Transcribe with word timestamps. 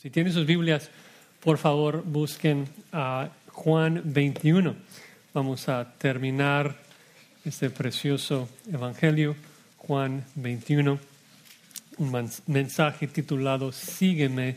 Si 0.00 0.10
tienen 0.10 0.32
sus 0.32 0.46
Biblias, 0.46 0.90
por 1.40 1.58
favor 1.58 2.04
busquen 2.04 2.68
a 2.92 3.30
Juan 3.48 4.00
21. 4.04 4.76
Vamos 5.34 5.68
a 5.68 5.92
terminar 5.98 6.76
este 7.44 7.68
precioso 7.68 8.48
Evangelio, 8.72 9.34
Juan 9.76 10.24
21, 10.36 11.00
un 11.96 12.30
mensaje 12.46 13.08
titulado 13.08 13.72
Sígueme 13.72 14.54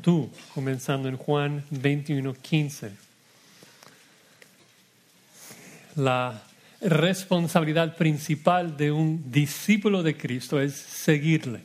tú, 0.00 0.30
comenzando 0.54 1.10
en 1.10 1.18
Juan 1.18 1.62
21, 1.68 2.32
15. 2.32 2.90
La 5.96 6.42
responsabilidad 6.80 7.94
principal 7.94 8.74
de 8.78 8.90
un 8.90 9.30
discípulo 9.30 10.02
de 10.02 10.16
Cristo 10.16 10.58
es 10.58 10.72
seguirle, 10.72 11.60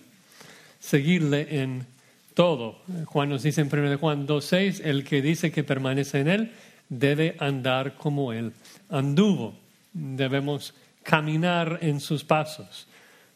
seguirle 0.82 1.62
en 1.62 1.93
todo. 2.34 2.80
Juan 3.06 3.30
nos 3.30 3.44
dice 3.44 3.62
en 3.62 3.70
1 3.72 3.98
Juan 3.98 4.28
2.6, 4.28 4.82
el 4.84 5.04
que 5.04 5.22
dice 5.22 5.52
que 5.52 5.64
permanece 5.64 6.20
en 6.20 6.28
él 6.28 6.52
debe 6.90 7.36
andar 7.40 7.96
como 7.96 8.34
él 8.34 8.54
anduvo. 8.90 9.56
Debemos 9.94 10.74
caminar 11.04 11.80
en 11.82 12.00
sus 12.00 12.24
pasos, 12.24 12.88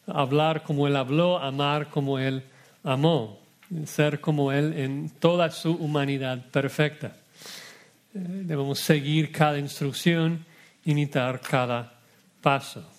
hablar 0.06 0.62
como 0.62 0.86
él 0.86 0.96
habló, 0.96 1.38
amar 1.38 1.88
como 1.88 2.18
él 2.18 2.42
amó, 2.82 3.40
ser 3.84 4.20
como 4.20 4.52
él 4.52 4.72
en 4.78 5.10
toda 5.10 5.50
su 5.50 5.72
humanidad 5.72 6.44
perfecta. 6.50 7.16
Eh, 8.14 8.20
debemos 8.44 8.80
seguir 8.80 9.30
cada 9.30 9.58
instrucción, 9.58 10.44
imitar 10.84 11.40
cada 11.40 11.92
paso. 12.40 12.97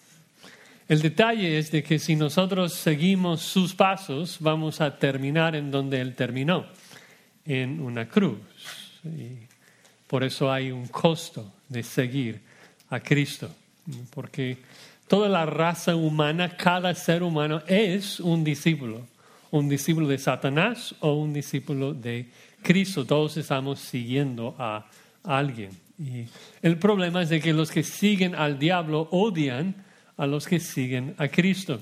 El 0.90 1.04
detalle 1.04 1.60
es 1.60 1.70
de 1.70 1.84
que 1.84 2.00
si 2.00 2.16
nosotros 2.16 2.74
seguimos 2.74 3.42
sus 3.42 3.76
pasos, 3.76 4.38
vamos 4.40 4.82
a 4.82 4.98
terminar 4.98 5.56
en 5.56 5.70
donde 5.70 6.02
Él 6.02 6.16
terminó, 6.16 6.66
en 7.46 7.80
una 7.80 8.08
cruz. 8.10 8.40
Y 9.04 9.46
por 10.08 10.24
eso 10.24 10.52
hay 10.52 10.72
un 10.72 10.88
costo 10.88 11.54
de 11.68 11.84
seguir 11.84 12.42
a 12.90 13.00
Cristo, 13.02 13.52
porque 14.10 14.58
toda 15.08 15.30
la 15.30 15.46
raza 15.46 15.96
humana, 15.96 16.58
cada 16.58 16.96
ser 16.96 17.22
humano 17.22 17.62
es 17.68 18.20
un 18.20 18.44
discípulo, 18.44 19.06
un 19.52 19.70
discípulo 19.70 20.08
de 20.08 20.18
Satanás 20.18 20.96
o 21.02 21.14
un 21.14 21.34
discípulo 21.34 21.94
de 21.94 22.30
Cristo. 22.64 23.06
Todos 23.06 23.38
estamos 23.38 23.80
siguiendo 23.80 24.56
a 24.58 24.88
alguien. 25.24 25.70
Y 26.00 26.26
el 26.64 26.80
problema 26.80 27.22
es 27.22 27.30
de 27.30 27.40
que 27.40 27.54
los 27.54 27.70
que 27.70 27.84
siguen 27.84 28.34
al 28.34 28.58
diablo 28.58 29.08
odian 29.12 29.88
a 30.20 30.28
los 30.28 30.48
que 30.48 30.60
siguen 30.60 31.16
a 31.18 31.30
Cristo. 31.30 31.82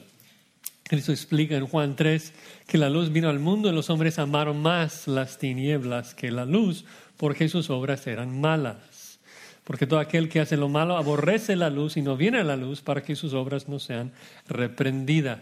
Cristo 0.84 1.12
explica 1.12 1.58
en 1.58 1.68
Juan 1.68 1.96
3 1.96 2.34
que 2.68 2.78
la 2.78 2.90
luz 2.90 3.12
vino 3.12 3.30
al 3.30 3.40
mundo 3.40 3.68
y 3.68 3.74
los 3.74 3.90
hombres 3.90 4.20
amaron 4.20 4.62
más 4.62 5.08
las 5.08 5.40
tinieblas 5.40 6.14
que 6.14 6.32
la 6.32 6.46
luz 6.46 6.86
porque 7.18 7.50
sus 7.50 7.70
obras 7.72 8.06
eran 8.06 8.40
malas. 8.40 9.20
Porque 9.64 9.88
todo 9.88 10.00
aquel 10.00 10.30
que 10.30 10.40
hace 10.40 10.56
lo 10.56 10.70
malo 10.70 10.96
aborrece 10.96 11.56
la 11.56 11.70
luz 11.72 11.98
y 11.98 12.02
no 12.04 12.16
viene 12.16 12.38
a 12.40 12.44
la 12.44 12.56
luz 12.56 12.82
para 12.82 13.04
que 13.04 13.16
sus 13.16 13.34
obras 13.34 13.68
no 13.68 13.80
sean 13.80 14.14
reprendidas. 14.48 15.42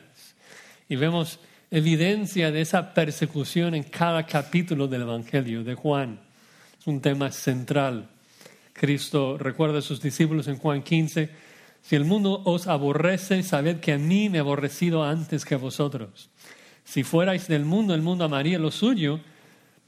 Y 0.87 0.95
vemos 0.95 1.39
evidencia 1.69 2.49
de 2.49 2.61
esa 2.61 2.93
persecución 2.93 3.75
en 3.75 3.83
cada 3.83 4.25
capítulo 4.25 4.87
del 4.87 5.01
Evangelio 5.01 5.65
de 5.65 5.75
Juan. 5.75 6.21
Es 6.79 6.87
un 6.87 7.01
tema 7.01 7.31
central. 7.31 8.07
Cristo 8.73 9.37
recuerda 9.37 9.79
a 9.79 9.83
sus 9.83 10.01
discípulos 10.01 10.47
en 10.47 10.57
Juan 10.57 10.81
15 10.81 11.44
si 11.85 11.95
el 11.95 12.03
mundo 12.03 12.41
os 12.45 12.65
aborrece, 12.65 13.43
sabed 13.43 13.79
que 13.79 13.93
a 13.93 13.99
mí 13.99 14.27
me 14.27 14.39
ha 14.39 14.41
aborrecido 14.41 15.03
antes 15.03 15.45
que 15.45 15.55
vosotros. 15.55 16.31
Si 16.83 17.03
fuerais 17.03 17.47
del 17.47 17.63
mundo, 17.63 17.93
el 17.93 18.01
mundo 18.01 18.25
amaría 18.25 18.57
lo 18.57 18.71
suyo, 18.71 19.19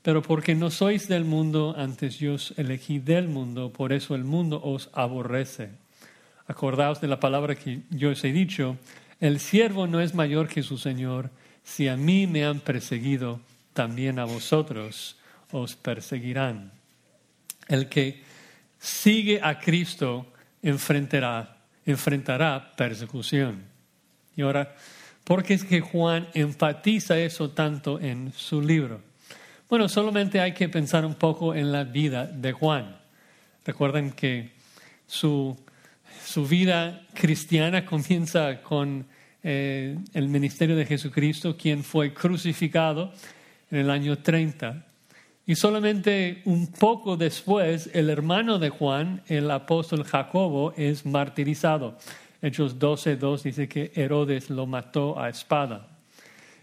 pero 0.03 0.21
porque 0.21 0.53
no 0.53 0.69
sois 0.69 1.07
del 1.07 1.25
mundo, 1.25 1.73
antes 1.75 2.19
yo 2.19 2.35
os 2.35 2.53
elegí 2.55 2.99
del 2.99 3.29
mundo, 3.29 3.73
por 3.73 3.93
eso 3.93 4.13
el 4.13 4.25
mundo 4.25 4.61
os 4.63 4.91
aborrece. 4.93 5.71
Acordaos 6.45 7.01
de 7.01 7.07
la 7.07 7.19
palabra 7.19 7.55
que 7.55 7.81
yo 7.89 8.11
os 8.11 8.23
he 8.23 8.31
dicho, 8.31 8.77
el 9.19 9.39
siervo 9.39 9.87
no 9.87 9.99
es 9.99 10.13
mayor 10.13 10.47
que 10.49 10.61
su 10.61 10.77
Señor. 10.77 11.31
Si 11.63 11.87
a 11.87 11.97
mí 11.97 12.27
me 12.27 12.45
han 12.45 12.59
perseguido, 12.59 13.41
también 13.73 14.19
a 14.19 14.25
vosotros 14.25 15.17
os 15.51 15.75
perseguirán. 15.75 16.73
El 17.67 17.89
que 17.89 18.21
sigue 18.77 19.39
a 19.41 19.57
Cristo 19.57 20.27
enfrentará 20.61 21.56
enfrentará 21.87 22.75
persecución. 22.75 23.63
Y 24.35 24.43
ahora, 24.43 24.75
¿por 25.23 25.43
qué 25.43 25.55
es 25.55 25.63
que 25.63 25.81
Juan 25.81 26.27
enfatiza 26.33 27.17
eso 27.17 27.49
tanto 27.49 27.99
en 27.99 28.31
su 28.33 28.61
libro? 28.61 29.01
Bueno, 29.69 29.89
solamente 29.89 30.39
hay 30.39 30.53
que 30.53 30.69
pensar 30.69 31.05
un 31.05 31.15
poco 31.15 31.55
en 31.55 31.71
la 31.71 31.83
vida 31.83 32.27
de 32.27 32.51
Juan. 32.51 32.97
Recuerden 33.65 34.11
que 34.11 34.51
su, 35.07 35.57
su 36.23 36.47
vida 36.47 37.01
cristiana 37.13 37.85
comienza 37.87 38.61
con 38.61 39.05
eh, 39.43 39.97
el 40.13 40.27
ministerio 40.27 40.75
de 40.75 40.85
Jesucristo, 40.85 41.57
quien 41.57 41.83
fue 41.83 42.13
crucificado 42.13 43.11
en 43.71 43.79
el 43.79 43.89
año 43.89 44.17
30 44.17 44.85
y 45.47 45.55
solamente 45.55 46.41
un 46.43 46.67
poco 46.67 47.15
después, 47.15 47.89
el 47.93 48.09
hermano 48.09 48.59
de 48.59 48.67
Juan, 48.67 49.23
el 49.27 49.49
apóstol 49.49 50.03
Jacobo, 50.03 50.73
es 50.75 51.05
martirizado. 51.05 51.97
Hechos 52.41 52.77
12.2 52.77 53.43
dice 53.43 53.69
que 53.69 53.93
Herodes 53.95 54.49
lo 54.49 54.65
mató 54.65 55.17
a 55.17 55.29
espada. 55.29 55.87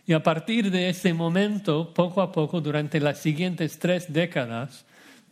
Y 0.06 0.12
a 0.12 0.22
partir 0.22 0.70
de 0.70 0.90
ese 0.90 1.14
momento, 1.14 1.94
poco 1.94 2.20
a 2.20 2.30
poco, 2.30 2.60
durante 2.60 3.00
las 3.00 3.20
siguientes 3.20 3.78
tres 3.78 4.12
décadas, 4.12 4.84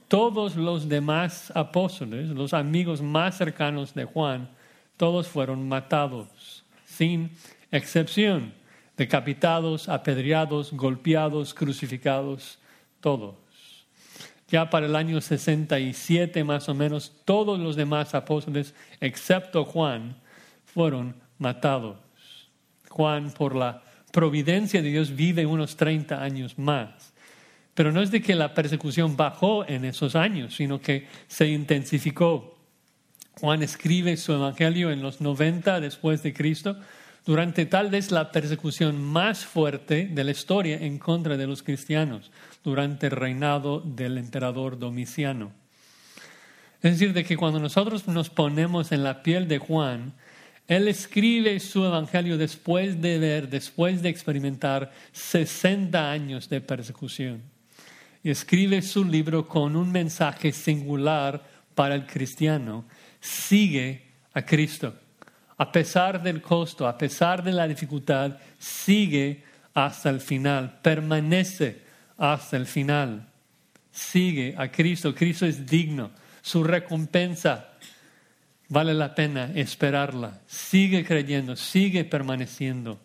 todos 0.09 0.57
los 0.57 0.89
demás 0.89 1.53
apóstoles, 1.55 2.31
los 2.31 2.55
amigos 2.55 3.03
más 3.03 3.37
cercanos 3.37 3.93
de 3.93 4.07
Juan, 4.07 4.49
todos 4.97 5.29
fueron 5.29 5.69
matados, 5.69 6.65
sin 6.87 7.31
excepción, 7.71 8.55
decapitados, 8.97 9.91
apedreados, 9.91 10.73
golpeados, 10.73 11.53
crucificados, 11.53 12.59
todos. 13.03 13.42
Ya 14.53 14.69
para 14.69 14.85
el 14.85 14.97
año 14.97 15.19
67 15.19 16.45
más 16.45 16.69
o 16.69 16.75
menos, 16.75 17.11
todos 17.25 17.59
los 17.59 17.75
demás 17.75 18.15
apóstoles, 18.15 18.75
excepto 19.01 19.65
Juan, 19.65 20.15
fueron 20.67 21.17
matados. 21.39 21.97
Juan, 22.91 23.31
por 23.31 23.57
la 23.57 23.83
providencia 24.13 24.83
de 24.83 24.91
Dios, 24.91 25.17
vive 25.17 25.47
unos 25.47 25.77
30 25.77 26.23
años 26.23 26.59
más. 26.59 27.15
Pero 27.73 27.93
no 27.93 28.03
es 28.03 28.11
de 28.11 28.21
que 28.21 28.35
la 28.35 28.53
persecución 28.53 29.17
bajó 29.17 29.67
en 29.67 29.87
esos 29.87 30.15
años, 30.15 30.55
sino 30.55 30.83
que 30.83 31.09
se 31.29 31.49
intensificó. 31.49 32.59
Juan 33.41 33.63
escribe 33.63 34.19
su 34.19 34.35
evangelio 34.35 34.91
en 34.91 35.01
los 35.01 35.23
90 35.23 35.81
después 35.81 36.23
de 36.23 36.35
Cristo, 36.35 36.77
durante 37.25 37.65
tal 37.65 37.89
vez 37.89 38.11
la 38.11 38.31
persecución 38.31 39.03
más 39.03 39.47
fuerte 39.47 40.11
de 40.13 40.25
la 40.25 40.33
historia 40.33 40.77
en 40.77 40.99
contra 40.99 41.39
de 41.39 41.47
los 41.47 41.63
cristianos 41.63 42.31
durante 42.65 43.07
el 43.07 43.13
reinado 43.13 43.81
del 43.81 44.19
emperador 44.19 44.79
Domiciano. 44.79 45.53
Es 46.83 46.93
decir, 46.93 47.13
de 47.13 47.25
que 47.25 47.37
cuando 47.37 47.61
nosotros 47.61 48.09
nos 48.09 48.31
ponemos 48.31 48.93
en 48.93 49.05
la 49.05 49.23
piel 49.23 49.47
de 49.49 49.59
Juan, 49.59 50.13
él 50.67 50.89
escribe 50.89 51.61
su 51.61 51.85
evangelio 51.85 52.39
después 52.39 53.01
de 53.01 53.19
ver, 53.19 53.49
después 53.49 54.03
de 54.03 54.09
experimentar 54.09 54.93
60 55.13 56.11
años 56.11 56.49
de 56.49 56.61
persecución. 56.61 57.43
Y 58.25 58.31
escribe 58.31 58.83
su 58.83 59.05
libro 59.05 59.47
con 59.47 59.77
un 59.77 59.91
mensaje 59.91 60.53
singular 60.53 61.43
para 61.75 61.95
el 61.95 62.07
cristiano. 62.07 62.85
Sigue 63.21 64.03
a 64.35 64.43
Cristo 64.43 64.95
a 65.63 65.71
pesar 65.71 66.21
del 66.21 66.43
costo, 66.43 66.89
a 66.89 66.99
pesar 66.99 67.41
de 67.41 67.53
la 67.53 67.69
dificultad, 67.69 68.37
sigue 68.59 69.45
hasta 69.75 70.11
el 70.11 70.21
final, 70.21 70.81
permanece 70.83 71.83
hasta 72.23 72.57
el 72.57 72.67
final. 72.67 73.29
Sigue 73.91 74.55
a 74.57 74.71
Cristo, 74.71 75.13
Cristo 75.13 75.45
es 75.45 75.67
digno, 75.67 76.13
su 76.41 76.63
recompensa 76.63 77.73
vale 78.69 78.95
la 78.95 79.13
pena 79.13 79.51
esperarla. 79.57 80.41
Sigue 80.47 81.05
creyendo, 81.05 81.57
sigue 81.57 82.05
permaneciendo. 82.05 83.01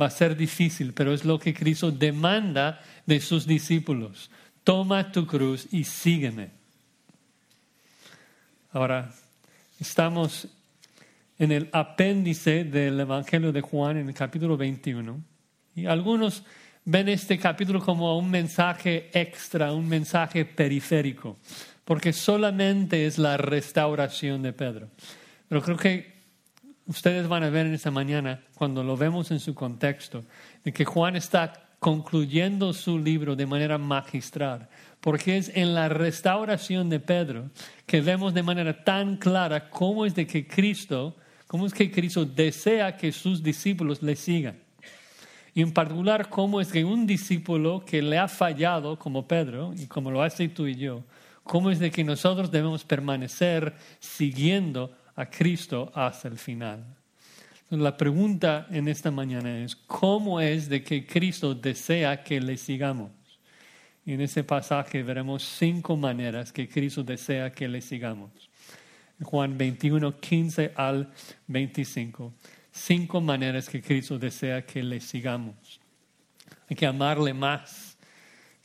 Va 0.00 0.06
a 0.06 0.10
ser 0.10 0.36
difícil, 0.36 0.94
pero 0.94 1.12
es 1.12 1.26
lo 1.26 1.38
que 1.38 1.52
Cristo 1.52 1.90
demanda 1.90 2.80
de 3.04 3.20
sus 3.20 3.46
discípulos. 3.46 4.30
Toma 4.64 5.12
tu 5.12 5.26
cruz 5.26 5.68
y 5.70 5.84
sígueme. 5.84 6.48
Ahora, 8.72 9.12
estamos 9.78 10.48
en 11.38 11.52
el 11.52 11.68
apéndice 11.72 12.64
del 12.64 12.98
Evangelio 12.98 13.52
de 13.52 13.60
Juan, 13.60 13.98
en 13.98 14.08
el 14.08 14.14
capítulo 14.14 14.56
21. 14.56 15.20
Y 15.76 15.84
algunos 15.86 16.42
ven 16.84 17.08
este 17.08 17.38
capítulo 17.38 17.80
como 17.80 18.18
un 18.18 18.30
mensaje 18.30 19.10
extra, 19.12 19.72
un 19.72 19.88
mensaje 19.88 20.44
periférico, 20.44 21.38
porque 21.84 22.12
solamente 22.12 23.06
es 23.06 23.18
la 23.18 23.36
restauración 23.36 24.42
de 24.42 24.52
Pedro. 24.52 24.88
Pero 25.48 25.62
creo 25.62 25.76
que 25.76 26.14
ustedes 26.86 27.26
van 27.26 27.42
a 27.42 27.50
ver 27.50 27.66
en 27.66 27.74
esta 27.74 27.90
mañana, 27.90 28.42
cuando 28.54 28.82
lo 28.82 28.96
vemos 28.96 29.30
en 29.30 29.40
su 29.40 29.54
contexto, 29.54 30.24
de 30.62 30.72
que 30.72 30.84
Juan 30.84 31.16
está 31.16 31.68
concluyendo 31.78 32.72
su 32.72 32.98
libro 32.98 33.36
de 33.36 33.46
manera 33.46 33.78
magistral, 33.78 34.68
porque 35.00 35.36
es 35.36 35.50
en 35.54 35.74
la 35.74 35.88
restauración 35.88 36.88
de 36.88 37.00
Pedro 37.00 37.50
que 37.86 38.00
vemos 38.00 38.32
de 38.32 38.42
manera 38.42 38.84
tan 38.84 39.16
clara 39.16 39.68
cómo 39.68 40.06
es 40.06 40.14
de 40.14 40.26
que 40.26 40.46
Cristo, 40.46 41.16
cómo 41.46 41.66
es 41.66 41.74
que 41.74 41.90
Cristo 41.90 42.24
desea 42.24 42.96
que 42.96 43.12
sus 43.12 43.42
discípulos 43.42 44.02
le 44.02 44.16
sigan. 44.16 44.63
Y 45.54 45.62
en 45.62 45.72
particular, 45.72 46.28
cómo 46.28 46.60
es 46.60 46.72
que 46.72 46.84
un 46.84 47.06
discípulo 47.06 47.84
que 47.84 48.02
le 48.02 48.18
ha 48.18 48.26
fallado, 48.26 48.98
como 48.98 49.28
Pedro, 49.28 49.72
y 49.76 49.86
como 49.86 50.10
lo 50.10 50.22
hace 50.22 50.48
tú 50.48 50.66
y 50.66 50.74
yo, 50.74 51.04
cómo 51.44 51.70
es 51.70 51.78
de 51.78 51.92
que 51.92 52.02
nosotros 52.02 52.50
debemos 52.50 52.84
permanecer 52.84 53.74
siguiendo 54.00 54.92
a 55.14 55.26
Cristo 55.26 55.92
hasta 55.94 56.26
el 56.26 56.38
final. 56.38 56.84
La 57.70 57.96
pregunta 57.96 58.66
en 58.70 58.88
esta 58.88 59.10
mañana 59.10 59.58
es, 59.58 59.76
¿cómo 59.76 60.40
es 60.40 60.68
de 60.68 60.82
que 60.82 61.06
Cristo 61.06 61.54
desea 61.54 62.22
que 62.22 62.40
le 62.40 62.56
sigamos? 62.56 63.10
Y 64.04 64.12
en 64.12 64.20
ese 64.20 64.44
pasaje 64.44 65.02
veremos 65.02 65.42
cinco 65.42 65.96
maneras 65.96 66.52
que 66.52 66.68
Cristo 66.68 67.02
desea 67.02 67.52
que 67.52 67.68
le 67.68 67.80
sigamos. 67.80 68.30
Juan 69.22 69.56
21, 69.56 70.20
15 70.20 70.72
al 70.76 71.10
25. 71.46 72.32
Cinco 72.76 73.20
maneras 73.20 73.68
que 73.68 73.80
Cristo 73.80 74.18
desea 74.18 74.66
que 74.66 74.82
le 74.82 75.00
sigamos. 75.00 75.80
Hay 76.68 76.74
que 76.74 76.86
amarle 76.86 77.32
más, 77.32 77.96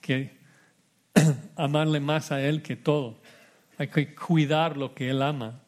que 0.01 0.35
amarle 1.55 1.99
más 1.99 2.31
a 2.31 2.41
Él 2.41 2.63
que 2.63 2.75
todo. 2.75 3.21
Hay 3.77 3.87
que 3.87 4.15
cuidar 4.15 4.77
lo 4.77 4.95
que 4.95 5.11
Él 5.11 5.21
ama. 5.21 5.61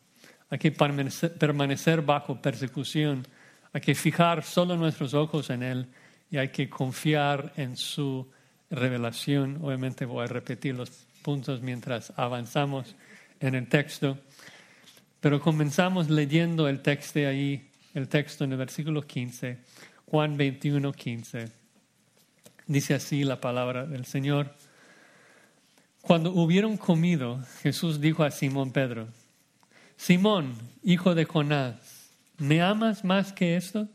Hay 0.50 0.58
que 0.58 0.72
permanecer 0.72 2.02
bajo 2.02 2.42
persecución. 2.42 3.28
Hay 3.74 3.82
que 3.82 3.94
fijar 3.94 4.44
solo 4.44 4.76
nuestros 4.76 5.14
ojos 5.14 5.52
en 5.52 5.62
Él 5.62 5.88
y 6.32 6.38
hay 6.38 6.50
que 6.50 6.68
confiar 6.68 7.54
en 7.58 7.78
su 7.78 8.28
revelación. 8.72 9.60
Obviamente 9.62 10.04
voy 10.04 10.24
a 10.24 10.28
repetir 10.28 10.74
los 10.74 10.90
puntos 11.22 11.62
mientras 11.62 12.12
avanzamos 12.18 12.96
en 13.40 13.54
el 13.54 13.68
texto. 13.68 14.18
Pero 15.20 15.40
comenzamos 15.40 16.10
leyendo 16.10 16.68
el 16.68 16.82
texto 16.82 17.20
ahí, 17.20 17.70
el 17.94 18.08
texto 18.08 18.44
en 18.44 18.52
el 18.54 18.58
versículo 18.58 19.02
15, 19.02 19.58
Juan 20.06 20.38
21, 20.38 20.92
15. 20.92 21.52
Dice 22.68 22.94
así 22.94 23.24
la 23.24 23.42
palabra 23.42 23.86
del 23.86 24.06
Señor. 24.06 24.56
Cuando 26.02 26.32
hubieron 26.32 26.78
comido, 26.78 27.40
Jesús 27.62 28.02
dijo 28.02 28.24
a 28.24 28.32
Simón 28.32 28.72
Pedro, 28.72 29.08
Simón, 29.98 30.56
hijo 30.84 31.14
de 31.14 31.26
Jonás, 31.26 32.10
¿me 32.38 32.62
amas 32.62 33.04
más 33.04 33.34
que 33.34 33.56
estos? 33.56 33.88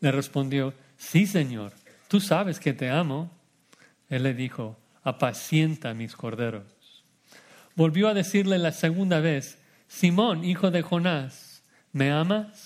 Le 0.00 0.10
respondió, 0.10 0.74
sí, 0.96 1.26
Señor, 1.26 1.72
tú 2.08 2.18
sabes 2.18 2.58
que 2.58 2.72
te 2.72 2.90
amo. 2.90 3.30
Él 4.08 4.24
le 4.24 4.34
dijo, 4.34 4.76
apacienta 5.04 5.94
mis 5.94 6.16
corderos. 6.16 6.64
Volvió 7.76 8.08
a 8.08 8.14
decirle 8.14 8.58
la 8.58 8.72
segunda 8.72 9.20
vez, 9.20 9.58
Simón, 9.86 10.44
hijo 10.44 10.72
de 10.72 10.82
Jonás, 10.82 11.62
¿me 11.92 12.10
amas? 12.10 12.65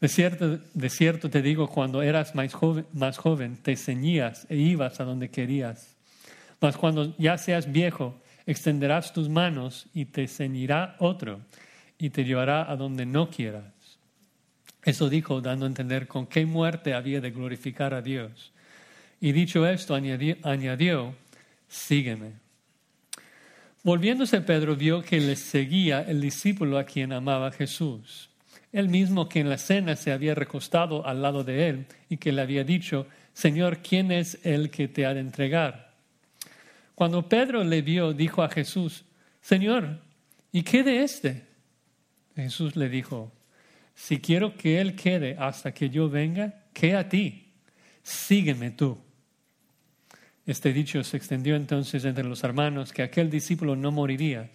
De 0.00 0.08
cierto, 0.08 0.58
de 0.72 0.88
cierto 0.88 1.28
te 1.28 1.42
digo, 1.42 1.68
cuando 1.68 2.02
eras 2.02 2.34
más 2.34 2.54
joven, 2.54 2.86
más 2.92 3.18
joven, 3.18 3.58
te 3.58 3.76
ceñías 3.76 4.46
e 4.48 4.56
ibas 4.56 4.98
a 5.00 5.04
donde 5.04 5.28
querías. 5.28 5.96
Mas 6.60 6.76
cuando 6.76 7.14
ya 7.18 7.36
seas 7.36 7.70
viejo, 7.70 8.20
extenderás 8.46 9.12
tus 9.12 9.28
manos 9.28 9.86
y 9.92 10.06
te 10.06 10.26
ceñirá 10.26 10.96
otro 10.98 11.40
y 11.98 12.10
te 12.10 12.24
llevará 12.24 12.70
a 12.70 12.76
donde 12.76 13.04
no 13.04 13.28
quieras. 13.28 13.64
Eso 14.82 15.10
dijo 15.10 15.42
dando 15.42 15.66
a 15.66 15.68
entender 15.68 16.06
con 16.06 16.26
qué 16.26 16.46
muerte 16.46 16.94
había 16.94 17.20
de 17.20 17.30
glorificar 17.30 17.92
a 17.92 18.00
Dios. 18.00 18.52
Y 19.20 19.32
dicho 19.32 19.66
esto, 19.66 19.94
añadió, 19.94 21.14
sígueme. 21.68 22.32
Volviéndose 23.82 24.40
Pedro 24.40 24.76
vio 24.76 25.02
que 25.02 25.20
le 25.20 25.36
seguía 25.36 26.02
el 26.02 26.20
discípulo 26.20 26.78
a 26.78 26.84
quien 26.84 27.12
amaba 27.12 27.52
Jesús, 27.52 28.29
el 28.72 28.88
mismo 28.88 29.28
que 29.28 29.40
en 29.40 29.48
la 29.48 29.58
cena 29.58 29.96
se 29.96 30.12
había 30.12 30.34
recostado 30.34 31.06
al 31.06 31.22
lado 31.22 31.44
de 31.44 31.68
él 31.68 31.86
y 32.08 32.18
que 32.18 32.32
le 32.32 32.42
había 32.42 32.64
dicho, 32.64 33.06
Señor, 33.32 33.78
¿quién 33.78 34.12
es 34.12 34.38
el 34.44 34.70
que 34.70 34.88
te 34.88 35.06
ha 35.06 35.14
de 35.14 35.20
entregar? 35.20 35.94
Cuando 36.94 37.28
Pedro 37.28 37.64
le 37.64 37.82
vio, 37.82 38.12
dijo 38.12 38.42
a 38.42 38.48
Jesús, 38.48 39.04
Señor, 39.40 40.00
¿y 40.52 40.62
qué 40.62 40.82
de 40.82 41.02
este? 41.02 41.46
Jesús 42.36 42.76
le 42.76 42.88
dijo, 42.88 43.32
si 43.94 44.20
quiero 44.20 44.56
que 44.56 44.80
Él 44.80 44.94
quede 44.94 45.36
hasta 45.38 45.72
que 45.72 45.90
yo 45.90 46.08
venga, 46.08 46.64
¿qué 46.72 46.94
a 46.94 47.08
ti? 47.08 47.52
Sígueme 48.02 48.70
tú. 48.70 48.98
Este 50.46 50.72
dicho 50.72 51.02
se 51.04 51.16
extendió 51.16 51.54
entonces 51.54 52.04
entre 52.04 52.24
los 52.24 52.42
hermanos 52.44 52.92
que 52.92 53.02
aquel 53.02 53.30
discípulo 53.30 53.76
no 53.76 53.92
moriría. 53.92 54.50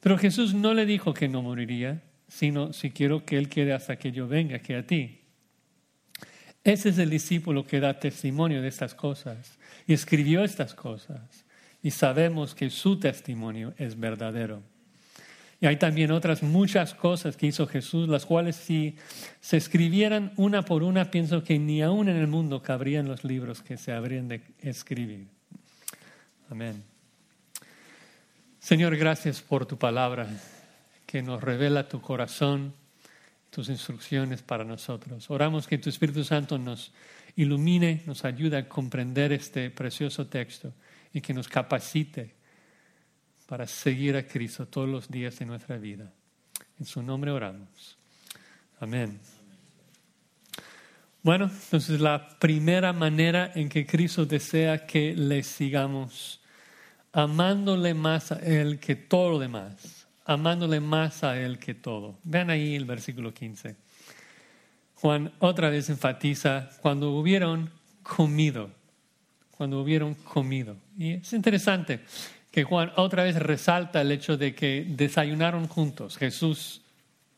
Pero 0.00 0.18
Jesús 0.18 0.54
no 0.54 0.74
le 0.74 0.86
dijo 0.86 1.12
que 1.12 1.28
no 1.28 1.42
moriría, 1.42 2.02
sino 2.34 2.72
si 2.72 2.90
quiero 2.90 3.24
que 3.24 3.38
Él 3.38 3.48
quede 3.48 3.72
hasta 3.72 3.96
que 3.96 4.10
yo 4.10 4.26
venga, 4.26 4.58
¿qué 4.58 4.74
a 4.74 4.84
ti. 4.84 5.20
Ese 6.64 6.88
es 6.88 6.98
el 6.98 7.08
discípulo 7.08 7.64
que 7.64 7.78
da 7.78 8.00
testimonio 8.00 8.60
de 8.60 8.66
estas 8.66 8.92
cosas 8.92 9.56
y 9.86 9.92
escribió 9.92 10.42
estas 10.42 10.74
cosas. 10.74 11.44
Y 11.80 11.92
sabemos 11.92 12.56
que 12.56 12.70
su 12.70 12.98
testimonio 12.98 13.72
es 13.78 14.00
verdadero. 14.00 14.62
Y 15.60 15.66
hay 15.66 15.76
también 15.76 16.10
otras 16.10 16.42
muchas 16.42 16.92
cosas 16.92 17.36
que 17.36 17.46
hizo 17.46 17.68
Jesús, 17.68 18.08
las 18.08 18.26
cuales 18.26 18.56
si 18.56 18.96
se 19.40 19.56
escribieran 19.56 20.32
una 20.36 20.64
por 20.64 20.82
una, 20.82 21.12
pienso 21.12 21.44
que 21.44 21.60
ni 21.60 21.82
aún 21.82 22.08
en 22.08 22.16
el 22.16 22.26
mundo 22.26 22.62
cabrían 22.62 23.06
los 23.06 23.22
libros 23.22 23.62
que 23.62 23.76
se 23.76 23.92
habrían 23.92 24.26
de 24.26 24.42
escribir. 24.58 25.28
Amén. 26.50 26.82
Señor, 28.58 28.96
gracias 28.96 29.40
por 29.40 29.66
tu 29.66 29.78
palabra 29.78 30.26
que 31.06 31.22
nos 31.22 31.42
revela 31.42 31.88
tu 31.88 32.00
corazón, 32.00 32.74
tus 33.50 33.68
instrucciones 33.68 34.42
para 34.42 34.64
nosotros. 34.64 35.30
Oramos 35.30 35.66
que 35.66 35.78
tu 35.78 35.88
Espíritu 35.88 36.24
Santo 36.24 36.58
nos 36.58 36.92
ilumine, 37.36 38.02
nos 38.06 38.24
ayude 38.24 38.58
a 38.58 38.68
comprender 38.68 39.32
este 39.32 39.70
precioso 39.70 40.26
texto 40.26 40.72
y 41.12 41.20
que 41.20 41.34
nos 41.34 41.48
capacite 41.48 42.34
para 43.46 43.66
seguir 43.66 44.16
a 44.16 44.26
Cristo 44.26 44.66
todos 44.66 44.88
los 44.88 45.08
días 45.08 45.38
de 45.38 45.46
nuestra 45.46 45.76
vida. 45.76 46.12
En 46.78 46.86
su 46.86 47.02
nombre 47.02 47.30
oramos. 47.30 47.96
Amén. 48.80 49.20
Bueno, 51.22 51.46
entonces 51.46 52.00
la 52.00 52.38
primera 52.38 52.92
manera 52.92 53.52
en 53.54 53.68
que 53.68 53.86
Cristo 53.86 54.26
desea 54.26 54.86
que 54.86 55.14
le 55.14 55.42
sigamos, 55.42 56.40
amándole 57.12 57.94
más 57.94 58.32
a 58.32 58.40
Él 58.40 58.78
que 58.78 58.94
todo 58.94 59.30
lo 59.30 59.38
demás, 59.38 60.03
amándole 60.24 60.80
más 60.80 61.24
a 61.24 61.38
Él 61.38 61.58
que 61.58 61.74
todo. 61.74 62.18
Vean 62.24 62.50
ahí 62.50 62.74
el 62.74 62.84
versículo 62.84 63.32
15. 63.32 63.76
Juan 64.96 65.32
otra 65.38 65.68
vez 65.68 65.90
enfatiza 65.90 66.70
cuando 66.80 67.10
hubieron 67.10 67.70
comido, 68.02 68.70
cuando 69.50 69.80
hubieron 69.80 70.14
comido. 70.14 70.76
Y 70.96 71.14
es 71.14 71.32
interesante, 71.32 72.00
que 72.50 72.64
Juan 72.64 72.92
otra 72.96 73.24
vez 73.24 73.36
resalta 73.36 74.00
el 74.00 74.12
hecho 74.12 74.36
de 74.36 74.54
que 74.54 74.86
desayunaron 74.88 75.66
juntos, 75.68 76.16
Jesús 76.16 76.82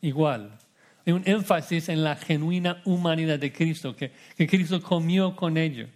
igual. 0.01 0.59
Hay 1.05 1.13
un 1.13 1.23
énfasis 1.25 1.89
en 1.89 2.03
la 2.03 2.15
genuina 2.15 2.81
humanidad 2.85 3.39
de 3.39 3.51
Cristo, 3.51 3.95
que, 3.95 4.11
que 4.37 4.47
Cristo 4.47 4.81
comió 4.81 5.35
con 5.35 5.57
ellos. 5.57 5.89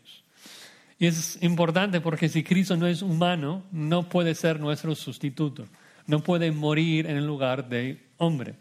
Y 0.98 1.08
es 1.08 1.38
importante 1.42 2.02
porque 2.02 2.30
si 2.30 2.44
Cristo 2.44 2.78
no 2.78 2.88
es 2.88 3.02
humano, 3.02 3.64
no 3.72 4.08
puede 4.08 4.36
ser 4.36 4.60
nuestro 4.60 4.96
sustituto, 4.96 5.68
no 6.08 6.22
puede 6.22 6.52
morir 6.52 7.08
en 7.08 7.18
el 7.18 7.26
lugar 7.26 7.68
de 7.70 8.02
hombres. 8.18 8.56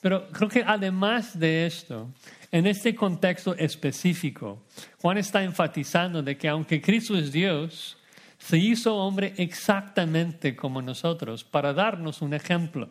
Pero 0.00 0.28
creo 0.28 0.48
que 0.48 0.64
además 0.66 1.38
de 1.38 1.66
esto, 1.66 2.10
en 2.50 2.66
este 2.66 2.94
contexto 2.94 3.54
específico, 3.56 4.62
Juan 5.00 5.18
está 5.18 5.42
enfatizando 5.42 6.22
de 6.22 6.36
que 6.36 6.48
aunque 6.48 6.80
Cristo 6.80 7.16
es 7.16 7.30
Dios, 7.30 7.98
se 8.38 8.56
hizo 8.56 8.96
hombre 8.96 9.34
exactamente 9.36 10.56
como 10.56 10.80
nosotros 10.80 11.44
para 11.44 11.74
darnos 11.74 12.22
un 12.22 12.32
ejemplo. 12.32 12.88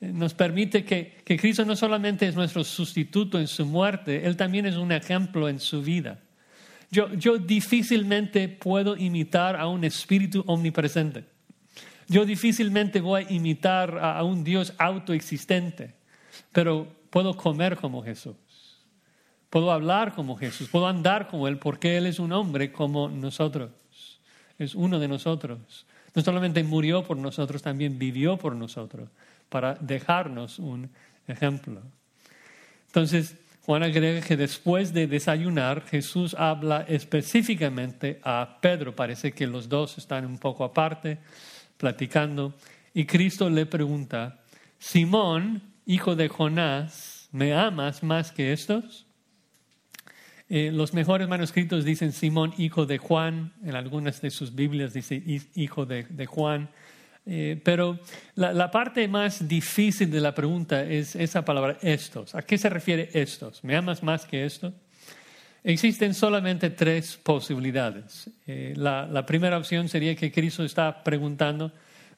Nos 0.00 0.34
permite 0.34 0.84
que, 0.84 1.22
que, 1.24 1.36
Cristo 1.36 1.64
no 1.64 1.76
solamente 1.76 2.26
es 2.26 2.34
nuestro 2.34 2.64
sustituto 2.64 3.38
en 3.38 3.46
su 3.46 3.66
muerte, 3.66 4.26
Él 4.26 4.36
también 4.36 4.66
es 4.66 4.76
un 4.76 4.92
ejemplo 4.92 5.48
en 5.48 5.60
su 5.60 5.82
vida. 5.82 6.20
Yo, 6.90 7.12
yo 7.14 7.36
difícilmente 7.36 8.48
puedo 8.48 8.96
imitar 8.96 9.56
a 9.56 9.66
un 9.66 9.84
espíritu 9.84 10.44
omnipresente. 10.46 11.24
Yo 12.08 12.24
difícilmente 12.24 13.00
voy 13.00 13.24
a 13.24 13.32
imitar 13.32 13.98
a 13.98 14.22
un 14.22 14.44
Dios 14.44 14.72
autoexistente, 14.78 15.94
pero 16.52 16.86
puedo 17.10 17.36
comer 17.36 17.76
como 17.76 18.02
Jesús. 18.02 18.36
Puedo 19.50 19.72
hablar 19.72 20.14
como 20.14 20.36
Jesús, 20.36 20.68
puedo 20.68 20.86
andar 20.86 21.28
como 21.28 21.48
Él, 21.48 21.58
porque 21.58 21.96
Él 21.96 22.06
es 22.06 22.18
un 22.18 22.32
hombre 22.32 22.72
como 22.72 23.08
nosotros. 23.08 23.70
Es 24.58 24.74
uno 24.74 24.98
de 24.98 25.08
nosotros. 25.08 25.86
No 26.14 26.22
solamente 26.22 26.62
murió 26.64 27.02
por 27.04 27.16
nosotros, 27.16 27.62
también 27.62 27.98
vivió 27.98 28.36
por 28.36 28.54
nosotros, 28.54 29.08
para 29.48 29.74
dejarnos 29.74 30.58
un 30.58 30.90
ejemplo. 31.26 31.82
Entonces, 32.86 33.36
Juan 33.66 33.82
agrega 33.82 34.20
que 34.20 34.36
después 34.36 34.92
de 34.92 35.06
desayunar, 35.06 35.84
Jesús 35.86 36.34
habla 36.38 36.84
específicamente 36.88 38.20
a 38.22 38.58
Pedro. 38.60 38.94
Parece 38.94 39.32
que 39.32 39.46
los 39.46 39.68
dos 39.68 39.98
están 39.98 40.24
un 40.24 40.38
poco 40.38 40.64
aparte, 40.64 41.18
platicando. 41.76 42.54
Y 42.94 43.04
Cristo 43.04 43.50
le 43.50 43.66
pregunta, 43.66 44.40
Simón, 44.78 45.62
hijo 45.84 46.16
de 46.16 46.28
Jonás, 46.28 47.28
¿me 47.32 47.54
amas 47.54 48.02
más 48.02 48.32
que 48.32 48.52
estos? 48.52 49.06
Eh, 50.48 50.70
los 50.72 50.94
mejores 50.94 51.28
manuscritos 51.28 51.84
dicen 51.84 52.12
Simón, 52.12 52.54
hijo 52.56 52.86
de 52.86 52.98
Juan, 52.98 53.52
en 53.64 53.74
algunas 53.74 54.20
de 54.20 54.30
sus 54.30 54.54
Biblias 54.54 54.92
dice 54.92 55.22
hijo 55.54 55.86
de, 55.86 56.26
Juan. 56.26 56.70
Eh, 57.26 57.60
pero 57.64 57.98
la, 58.36 58.70
parte 58.70 59.08
más 59.08 59.48
difícil 59.48 60.08
de 60.10 60.20
la 60.20 60.34
pregunta 60.34 60.84
es 60.84 61.16
esa 61.16 61.44
palabra 61.44 61.78
estos. 61.82 62.34
¿A 62.36 62.42
qué 62.42 62.56
se 62.58 62.68
refiere 62.68 63.10
estos? 63.12 63.64
¿Me 63.64 63.74
amas 63.74 64.04
más 64.04 64.24
que 64.24 64.44
esto? 64.44 64.72
Existen 65.66 66.14
solamente 66.14 66.70
tres 66.70 67.18
posibilidades. 67.20 68.30
Eh, 68.46 68.72
la, 68.76 69.04
la, 69.04 69.26
primera 69.26 69.58
opción 69.58 69.88
sería 69.88 70.14
que 70.14 70.30
Cristo 70.30 70.62
está 70.62 71.02
preguntando, 71.02 71.72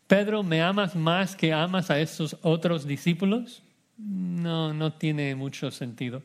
Pedro, 0.07 0.43
¿me 0.43 0.61
amas 0.61 0.95
más 0.95 1.35
que 1.35 1.55
amas 1.55 1.91
a 1.91 1.99
estos 1.99 2.37
otros 2.43 2.87
discípulos? 2.87 3.63
No, 3.97 4.75
no 4.75 4.93
tiene 4.93 5.35
mucho 5.35 5.71
sentido. 5.71 6.23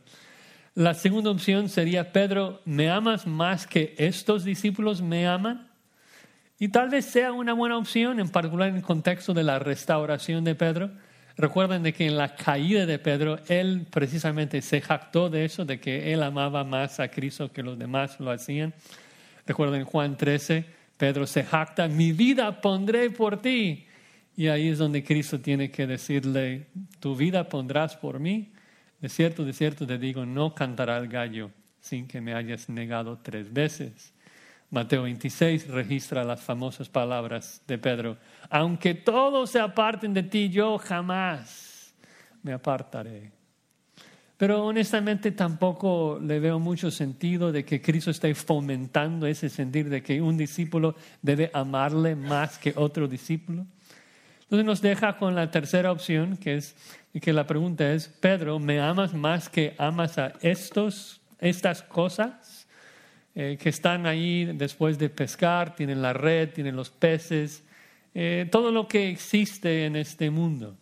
La 0.76 0.94
segunda 0.96 1.30
opción 1.30 1.70
sería, 1.70 2.12
Pedro, 2.12 2.62
¿me 2.66 2.90
amas 2.90 3.26
más 3.26 3.68
que 3.68 3.96
estos 3.98 4.44
discípulos 4.44 5.02
me 5.02 5.26
aman? 5.26 5.70
Y 6.60 6.68
tal 6.68 6.90
vez 6.90 7.06
sea 7.06 7.32
una 7.32 7.54
buena 7.54 7.78
opción, 7.78 8.20
en 8.20 8.28
particular 8.28 8.68
en 8.68 8.76
el 8.76 8.84
contexto 8.84 9.34
de 9.34 9.44
la 9.44 9.60
restauración 9.60 10.44
de 10.44 10.56
Pedro. 10.56 10.92
Recuerden 11.36 11.82
de 11.82 11.94
que 11.94 12.06
en 12.06 12.18
la 12.18 12.36
caída 12.36 12.86
de 12.86 13.00
Pedro, 13.00 13.40
él 13.48 13.88
precisamente 13.90 14.62
se 14.62 14.82
jactó 14.82 15.30
de 15.30 15.46
eso, 15.46 15.66
de 15.66 15.80
que 15.80 16.14
él 16.14 16.22
amaba 16.22 16.64
más 16.64 17.00
a 17.00 17.10
Cristo 17.10 17.52
que 17.52 17.64
los 17.64 17.78
demás 17.78 18.20
lo 18.20 18.30
hacían. 18.30 18.74
Recuerden 19.48 19.84
Juan 19.84 20.16
13, 20.16 20.66
Pedro 20.98 21.26
se 21.26 21.44
jacta, 21.44 21.88
mi 21.88 22.12
vida 22.12 22.62
pondré 22.62 23.10
por 23.10 23.42
ti. 23.42 23.86
Y 24.36 24.48
ahí 24.48 24.70
es 24.70 24.78
donde 24.78 25.04
Cristo 25.04 25.40
tiene 25.40 25.72
que 25.72 25.88
decirle, 25.88 26.68
tu 27.00 27.16
vida 27.16 27.50
pondrás 27.50 27.96
por 27.96 28.20
mí. 28.20 28.52
De 29.02 29.10
cierto, 29.10 29.44
de 29.44 29.54
cierto 29.54 29.86
te 29.86 29.98
digo, 29.98 30.26
no 30.26 30.54
cantará 30.56 30.98
el 30.98 31.08
gallo 31.08 31.52
sin 31.82 32.08
que 32.08 32.22
me 32.22 32.34
hayas 32.34 32.70
negado 32.70 33.20
tres 33.22 33.52
veces. 33.52 34.13
Mateo 34.74 35.04
26 35.04 35.68
registra 35.68 36.24
las 36.24 36.42
famosas 36.42 36.90
palabras 36.90 37.62
de 37.68 37.78
Pedro. 37.78 38.18
Aunque 38.50 38.96
todos 38.96 39.52
se 39.52 39.60
aparten 39.60 40.16
de 40.16 40.24
ti, 40.24 40.50
yo 40.50 40.80
jamás 40.80 41.94
me 42.42 42.54
apartaré. 42.54 43.32
Pero 44.36 44.66
honestamente 44.66 45.30
tampoco 45.30 46.20
le 46.20 46.40
veo 46.40 46.58
mucho 46.58 46.90
sentido 46.90 47.52
de 47.52 47.64
que 47.64 47.84
Cristo 47.84 48.10
esté 48.10 48.34
fomentando 48.34 49.28
ese 49.28 49.48
sentir 49.48 49.90
de 49.90 50.02
que 50.02 50.20
un 50.20 50.38
discípulo 50.38 50.96
debe 51.22 51.52
amarle 51.54 52.16
más 52.16 52.58
que 52.58 52.74
otro 52.76 53.08
discípulo. 53.08 53.68
Entonces 54.42 54.66
nos 54.66 54.82
deja 54.82 55.18
con 55.18 55.36
la 55.36 55.52
tercera 55.52 55.92
opción, 55.92 56.36
que 56.36 56.56
es 56.56 56.76
que 57.22 57.32
la 57.32 57.46
pregunta 57.46 57.94
es, 57.94 58.08
Pedro, 58.08 58.58
¿me 58.58 58.80
amas 58.80 59.14
más 59.14 59.50
que 59.50 59.76
amas 59.78 60.18
a 60.18 60.34
estos, 60.42 61.22
estas 61.38 61.84
cosas 61.84 62.53
eh, 63.36 63.58
que 63.60 63.70
están 63.70 64.06
ahí 64.06 64.46
después 64.46 64.98
de 64.98 65.10
pescar? 65.10 65.76
Tienen 65.76 66.02
la 66.02 66.14
red, 66.14 66.50
tienen 66.50 66.76
los 66.76 66.90
peces, 66.90 67.64
eh, 68.14 68.48
todo 68.52 68.72
lo 68.72 68.88
que 68.88 69.10
existe 69.10 69.86
en 69.86 69.96
este 69.96 70.30
mundo. 70.30 70.78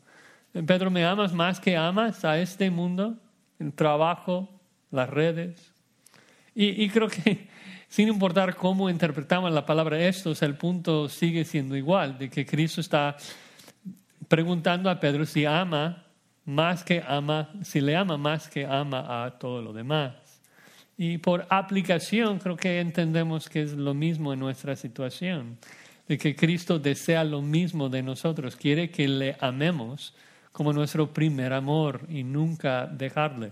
Pedro, 0.65 0.91
¿me 0.91 1.05
amas 1.05 1.33
más 1.33 1.59
que 1.59 1.77
amas 1.77 2.25
a 2.25 2.39
este 2.39 2.69
mundo? 2.69 3.17
El 3.59 3.73
trabajo, 3.73 4.49
las 4.91 5.09
redes. 5.09 5.73
Y, 6.53 6.83
y 6.83 6.89
creo 6.89 7.07
que 7.07 7.47
sin 7.87 8.09
importar 8.09 8.55
cómo 8.55 8.89
interpretamos 8.89 9.51
la 9.51 9.65
palabra 9.65 9.99
estos, 9.99 10.41
el 10.41 10.55
punto 10.55 11.07
sigue 11.07 11.45
siendo 11.45 11.75
igual, 11.77 12.17
de 12.17 12.29
que 12.29 12.45
Cristo 12.45 12.81
está 12.81 13.15
preguntando 14.27 14.89
a 14.89 14.99
Pedro 14.99 15.25
si 15.25 15.45
ama 15.45 16.05
más 16.45 16.83
que 16.83 17.03
ama, 17.05 17.49
si 17.63 17.81
le 17.81 17.95
ama 17.95 18.17
más 18.17 18.47
que 18.47 18.65
ama 18.65 19.25
a 19.25 19.37
todo 19.37 19.61
lo 19.61 19.73
demás. 19.73 20.13
Y 21.03 21.17
por 21.17 21.47
aplicación 21.49 22.37
creo 22.37 22.55
que 22.55 22.79
entendemos 22.79 23.49
que 23.49 23.63
es 23.63 23.73
lo 23.73 23.95
mismo 23.95 24.33
en 24.33 24.39
nuestra 24.39 24.75
situación, 24.75 25.57
de 26.07 26.15
que 26.19 26.35
Cristo 26.35 26.77
desea 26.77 27.23
lo 27.23 27.41
mismo 27.41 27.89
de 27.89 28.03
nosotros, 28.03 28.55
quiere 28.55 28.91
que 28.91 29.07
le 29.07 29.35
amemos 29.39 30.13
como 30.51 30.73
nuestro 30.73 31.11
primer 31.11 31.53
amor 31.53 32.05
y 32.07 32.23
nunca 32.23 32.85
dejarle. 32.85 33.51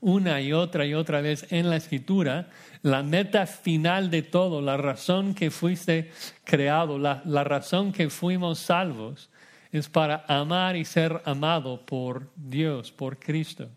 Una 0.00 0.40
y 0.40 0.54
otra 0.54 0.86
y 0.86 0.94
otra 0.94 1.20
vez 1.20 1.52
en 1.52 1.68
la 1.68 1.76
escritura, 1.76 2.48
la 2.80 3.02
meta 3.02 3.44
final 3.44 4.10
de 4.10 4.22
todo, 4.22 4.62
la 4.62 4.78
razón 4.78 5.34
que 5.34 5.50
fuiste 5.50 6.12
creado, 6.44 6.98
la, 6.98 7.20
la 7.26 7.44
razón 7.44 7.92
que 7.92 8.08
fuimos 8.08 8.58
salvos, 8.58 9.28
es 9.70 9.90
para 9.90 10.24
amar 10.28 10.76
y 10.76 10.86
ser 10.86 11.20
amado 11.26 11.84
por 11.84 12.30
Dios, 12.36 12.90
por 12.90 13.18
Cristo. 13.18 13.68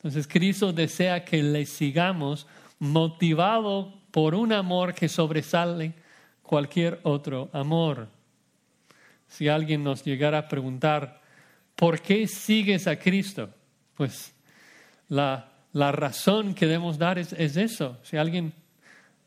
Entonces 0.00 0.26
Cristo 0.26 0.72
desea 0.72 1.24
que 1.24 1.42
le 1.42 1.66
sigamos 1.66 2.46
motivado 2.78 3.92
por 4.10 4.34
un 4.34 4.52
amor 4.52 4.94
que 4.94 5.08
sobresale 5.08 5.92
cualquier 6.42 7.00
otro 7.02 7.50
amor. 7.52 8.08
Si 9.28 9.48
alguien 9.48 9.84
nos 9.84 10.02
llegara 10.02 10.38
a 10.38 10.48
preguntar, 10.48 11.20
¿por 11.76 12.00
qué 12.00 12.26
sigues 12.26 12.86
a 12.86 12.98
Cristo? 12.98 13.50
Pues 13.94 14.34
la, 15.08 15.52
la 15.72 15.92
razón 15.92 16.54
que 16.54 16.66
debemos 16.66 16.98
dar 16.98 17.18
es, 17.18 17.34
es 17.34 17.56
eso. 17.56 17.98
Si 18.02 18.16
alguien, 18.16 18.54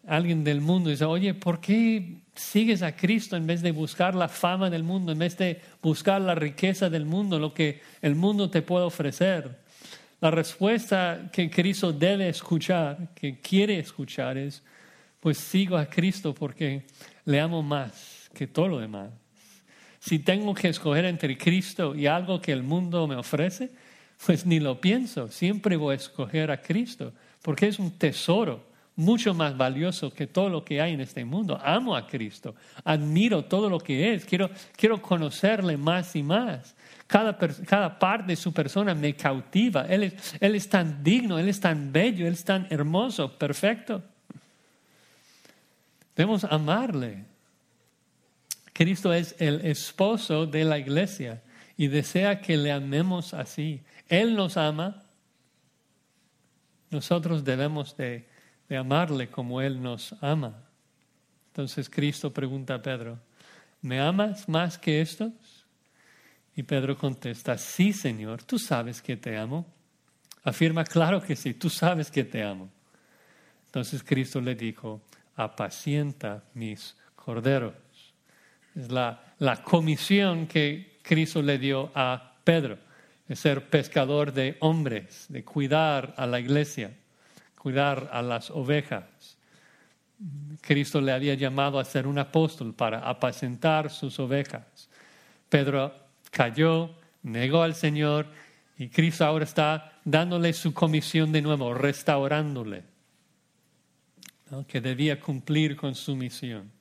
alguien 0.07 0.43
del 0.43 0.59
mundo 0.59 0.89
dice, 0.89 1.05
oye, 1.05 1.35
¿por 1.35 1.61
qué 1.61 2.23
sigues 2.35 2.81
a 2.81 2.95
Cristo 2.95 3.35
en 3.35 3.45
vez 3.45 3.61
de 3.61 3.71
buscar 3.71 4.15
la 4.15 4.27
fama 4.27 4.69
del 4.69 4.83
mundo, 4.83 5.11
en 5.11 5.19
vez 5.19 5.37
de 5.37 5.61
buscar 5.81 6.21
la 6.21 6.35
riqueza 6.35 6.89
del 6.89 7.05
mundo, 7.05 7.39
lo 7.39 7.53
que 7.53 7.81
el 8.01 8.15
mundo 8.15 8.49
te 8.49 8.61
puede 8.61 8.85
ofrecer. 8.85 9.62
La 10.23 10.31
respuesta 10.31 11.29
que 11.33 11.49
Cristo 11.49 11.91
debe 11.91 12.29
escuchar, 12.29 13.09
que 13.13 13.41
quiere 13.41 13.77
escuchar 13.77 14.37
es, 14.37 14.63
pues 15.19 15.37
sigo 15.37 15.75
a 15.75 15.85
Cristo 15.85 16.33
porque 16.33 16.85
le 17.25 17.41
amo 17.41 17.61
más 17.61 18.29
que 18.33 18.47
todo 18.47 18.69
lo 18.69 18.79
demás. 18.79 19.09
Si 19.99 20.19
tengo 20.19 20.53
que 20.53 20.69
escoger 20.69 21.03
entre 21.03 21.37
Cristo 21.37 21.93
y 21.93 22.07
algo 22.07 22.39
que 22.39 22.53
el 22.53 22.63
mundo 22.63 23.05
me 23.05 23.17
ofrece, 23.17 23.71
pues 24.25 24.45
ni 24.45 24.61
lo 24.61 24.79
pienso, 24.79 25.27
siempre 25.27 25.75
voy 25.75 25.91
a 25.91 25.97
escoger 25.97 26.51
a 26.51 26.61
Cristo, 26.61 27.11
porque 27.41 27.67
es 27.67 27.77
un 27.77 27.91
tesoro 27.97 28.63
mucho 28.95 29.33
más 29.33 29.57
valioso 29.57 30.09
que 30.09 30.27
todo 30.27 30.47
lo 30.47 30.63
que 30.63 30.79
hay 30.79 30.93
en 30.93 31.01
este 31.01 31.25
mundo. 31.25 31.59
Amo 31.61 31.97
a 31.97 32.07
Cristo, 32.07 32.55
admiro 32.85 33.43
todo 33.43 33.69
lo 33.69 33.77
que 33.77 34.13
es, 34.13 34.23
quiero, 34.23 34.49
quiero 34.77 35.01
conocerle 35.01 35.75
más 35.75 36.15
y 36.15 36.23
más. 36.23 36.75
Cada, 37.07 37.37
cada 37.37 37.99
parte 37.99 38.27
de 38.27 38.35
su 38.35 38.53
persona 38.53 38.93
me 38.95 39.15
cautiva. 39.15 39.85
Él 39.87 40.03
es, 40.03 40.35
él 40.39 40.55
es 40.55 40.67
tan 40.69 41.03
digno, 41.03 41.37
Él 41.37 41.49
es 41.49 41.59
tan 41.59 41.91
bello, 41.91 42.25
Él 42.25 42.33
es 42.33 42.43
tan 42.43 42.67
hermoso, 42.69 43.37
perfecto. 43.37 44.01
Debemos 46.15 46.43
amarle. 46.43 47.25
Cristo 48.71 49.13
es 49.13 49.35
el 49.39 49.65
esposo 49.65 50.45
de 50.45 50.63
la 50.63 50.79
iglesia 50.79 51.43
y 51.77 51.87
desea 51.87 52.41
que 52.41 52.57
le 52.57 52.71
amemos 52.71 53.33
así. 53.33 53.81
Él 54.07 54.35
nos 54.35 54.57
ama, 54.57 55.03
nosotros 56.89 57.43
debemos 57.43 57.95
de 57.97 58.33
de 58.73 58.77
amarle 58.77 59.29
como 59.29 59.61
Él 59.61 59.81
nos 59.81 60.15
ama. 60.21 60.55
Entonces 61.51 61.89
Cristo 61.89 62.33
pregunta 62.33 62.75
a 62.75 62.81
Pedro, 62.81 63.19
¿me 63.81 63.99
amas 63.99 64.49
más 64.49 64.77
que 64.77 65.01
estos? 65.01 65.31
Y 66.55 66.63
Pedro 66.63 66.97
contesta, 66.97 67.57
sí, 67.57 67.93
Señor, 67.93 68.43
tú 68.43 68.59
sabes 68.59 69.01
que 69.01 69.17
te 69.17 69.37
amo. 69.37 69.65
Afirma, 70.43 70.83
claro 70.83 71.21
que 71.21 71.35
sí, 71.35 71.53
tú 71.53 71.69
sabes 71.69 72.11
que 72.11 72.23
te 72.23 72.43
amo. 72.43 72.69
Entonces 73.65 74.03
Cristo 74.03 74.39
le 74.39 74.55
dijo, 74.55 75.01
apacienta 75.35 76.43
mis 76.53 76.95
corderos. 77.15 77.73
Es 78.75 78.91
la, 78.91 79.35
la 79.39 79.63
comisión 79.63 80.47
que 80.47 80.99
Cristo 81.01 81.41
le 81.41 81.57
dio 81.57 81.91
a 81.95 82.35
Pedro, 82.43 82.77
de 83.27 83.35
ser 83.35 83.69
pescador 83.69 84.33
de 84.33 84.57
hombres, 84.59 85.25
de 85.29 85.43
cuidar 85.43 86.13
a 86.17 86.27
la 86.27 86.39
iglesia 86.39 86.91
cuidar 87.63 88.09
a 88.11 88.21
las 88.21 88.51
ovejas. 88.51 89.37
Cristo 90.59 90.99
le 90.99 91.13
había 91.13 91.33
llamado 91.35 91.79
a 91.79 91.85
ser 91.85 92.07
un 92.07 92.19
apóstol 92.19 92.73
para 92.73 92.99
apacentar 92.99 93.89
sus 93.89 94.19
ovejas. 94.19 94.89
Pedro 95.47 95.93
cayó, 96.33 96.89
negó 97.21 97.61
al 97.61 97.75
Señor 97.75 98.25
y 98.77 98.89
Cristo 98.89 99.23
ahora 99.23 99.45
está 99.45 99.99
dándole 100.03 100.51
su 100.53 100.73
comisión 100.73 101.31
de 101.31 101.43
nuevo, 101.43 101.73
restaurándole, 101.75 102.83
que 104.67 104.81
debía 104.81 105.19
cumplir 105.19 105.75
con 105.75 105.93
su 105.93 106.15
misión. 106.15 106.71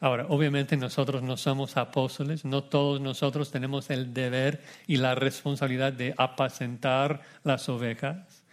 Ahora, 0.00 0.26
obviamente 0.28 0.76
nosotros 0.76 1.22
no 1.22 1.36
somos 1.36 1.76
apóstoles, 1.76 2.44
no 2.44 2.64
todos 2.64 3.00
nosotros 3.00 3.50
tenemos 3.50 3.88
el 3.88 4.12
deber 4.12 4.60
y 4.86 4.96
la 4.96 5.14
responsabilidad 5.14 5.92
de 5.92 6.14
apacentar 6.18 7.22
las 7.44 7.68
ovejas, 7.68 8.44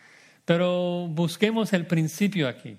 pero 0.46 1.08
busquemos 1.10 1.74
el 1.74 1.86
principio 1.88 2.48
aquí, 2.48 2.78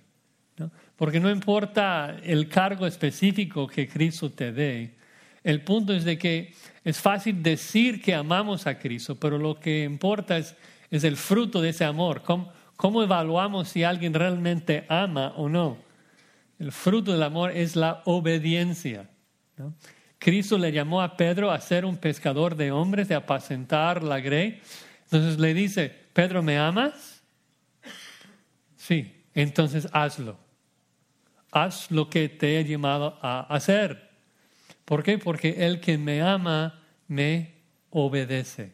porque 0.97 1.21
no 1.21 1.31
importa 1.31 2.17
el 2.23 2.49
cargo 2.49 2.87
específico 2.87 3.67
que 3.67 3.89
Cristo 3.89 4.31
te 4.31 4.53
dé, 4.53 5.00
el 5.43 5.63
punto 5.63 5.93
es 5.95 6.05
de 6.05 6.19
que 6.19 6.53
es 6.85 6.99
fácil 6.99 7.43
decir 7.43 8.01
que 8.03 8.15
amamos 8.15 8.67
a 8.67 8.79
Cristo, 8.79 9.17
pero 9.17 9.39
lo 9.39 9.59
que 9.59 9.85
importa 9.85 10.39
es, 10.39 10.55
es 10.91 11.05
el 11.05 11.17
fruto 11.17 11.61
de 11.61 11.71
ese 11.71 11.85
amor, 11.85 12.23
¿Cómo, 12.23 12.53
cómo 12.77 13.03
evaluamos 13.03 13.69
si 13.69 13.85
alguien 13.85 14.15
realmente 14.15 14.87
ama 14.89 15.35
o 15.37 15.49
no. 15.49 15.77
El 16.59 16.73
fruto 16.73 17.13
del 17.13 17.23
amor 17.23 17.51
es 17.51 17.77
la 17.77 18.03
obediencia. 18.07 19.09
Cristo 20.19 20.59
le 20.59 20.73
llamó 20.73 21.01
a 21.01 21.17
Pedro 21.17 21.51
a 21.51 21.61
ser 21.61 21.85
un 21.85 21.97
pescador 21.97 22.55
de 22.55 22.73
hombres, 22.73 23.09
de 23.09 23.15
apacentar 23.15 24.03
la 24.03 24.21
grey. 24.21 24.61
Entonces 25.05 25.39
le 25.39 25.55
dice, 25.55 25.95
Pedro, 26.13 26.43
¿me 26.43 26.59
amas? 26.59 27.23
Sí, 28.77 29.25
entonces 29.35 29.89
hazlo. 29.93 30.39
Haz 31.51 31.91
lo 31.91 32.11
que 32.11 32.29
te 32.29 32.59
he 32.59 32.65
llamado 32.65 33.19
a 33.23 33.41
hacer. 33.55 34.10
¿Por 34.91 35.05
qué? 35.05 35.19
Porque 35.19 35.67
el 35.67 35.79
que 35.79 35.97
me 35.99 36.21
ama 36.21 36.83
me 37.07 37.53
obedece. 37.91 38.73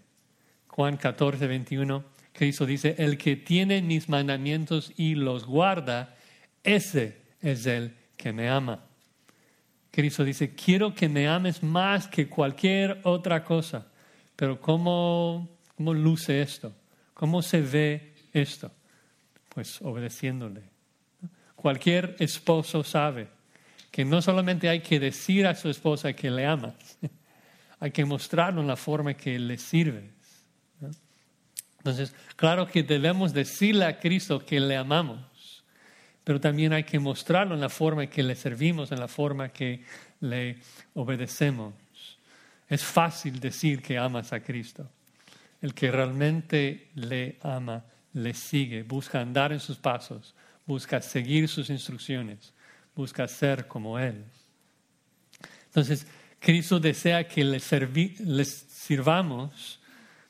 Juan 0.67 0.97
14, 0.97 1.47
21, 1.47 2.05
Cristo 2.33 2.65
dice, 2.65 2.95
el 2.97 3.19
que 3.19 3.37
tiene 3.37 3.83
mis 3.83 4.09
mandamientos 4.09 4.95
y 4.97 5.15
los 5.15 5.45
guarda, 5.45 6.17
ese 6.65 7.21
es 7.43 7.67
el 7.67 7.95
que 8.17 8.33
me 8.33 8.49
ama. 8.49 8.87
Cristo 9.91 10.25
dice, 10.25 10.55
quiero 10.55 10.95
que 10.95 11.07
me 11.11 11.29
ames 11.29 11.63
más 11.63 12.09
que 12.09 12.31
cualquier 12.31 12.99
otra 13.03 13.45
cosa. 13.45 13.87
Pero 14.37 14.59
¿cómo, 14.59 15.51
cómo 15.77 15.93
luce 15.93 16.41
esto? 16.41 16.73
¿Cómo 17.13 17.43
se 17.43 17.61
ve 17.61 18.15
esto? 18.33 18.73
Pues 19.51 19.83
obedeciéndole. 19.83 20.63
Cualquier 21.57 22.17
esposo 22.21 22.83
sabe 22.83 23.36
que 23.91 24.05
no 24.05 24.21
solamente 24.23 24.69
hay 24.69 24.81
que 24.81 25.01
decir 25.01 25.47
a 25.47 25.55
su 25.55 25.69
esposa 25.69 26.13
que 26.13 26.31
le 26.31 26.47
ama, 26.47 26.75
hay 27.81 27.91
que 27.91 28.05
mostrarlo 28.05 28.61
en 28.61 28.67
la 28.67 28.77
forma 28.77 29.15
que 29.15 29.39
le 29.39 29.59
sirve. 29.59 30.11
Entonces, 31.79 32.15
claro 32.35 32.67
que 32.67 32.83
debemos 32.83 33.33
decirle 33.33 33.85
a 33.85 34.01
Cristo 34.01 34.45
que 34.45 34.59
le 34.59 34.77
amamos, 34.77 35.65
pero 36.25 36.41
también 36.41 36.73
hay 36.73 36.83
que 36.83 36.99
mostrarlo 36.99 37.55
en 37.55 37.61
la 37.61 37.69
forma 37.69 38.09
que 38.09 38.25
le 38.25 38.35
servimos, 38.35 38.91
en 38.91 38.99
la 38.99 39.07
forma 39.07 39.51
que 39.51 39.85
le 40.19 40.59
obedecemos. 40.95 41.75
Es 42.69 42.83
fácil 42.83 43.39
decir 43.39 43.81
que 43.81 43.99
amas 43.99 44.33
a 44.33 44.41
Cristo. 44.41 44.91
El 45.63 45.75
que 45.75 45.93
realmente 45.93 46.91
le 46.97 47.39
ama, 47.41 47.85
le 48.13 48.35
sigue, 48.35 48.83
busca 48.83 49.21
andar 49.21 49.53
en 49.53 49.61
sus 49.61 49.77
pasos, 49.77 50.35
busca 50.67 51.01
seguir 51.01 51.49
sus 51.49 51.71
instrucciones, 51.71 52.53
busca 52.97 53.29
ser 53.29 53.69
como 53.69 53.99
Él. 53.99 54.25
Entonces, 55.67 56.07
Cristo 56.41 56.81
desea 56.81 57.29
que 57.29 57.45
le, 57.45 57.61
sirvamos 58.45 59.79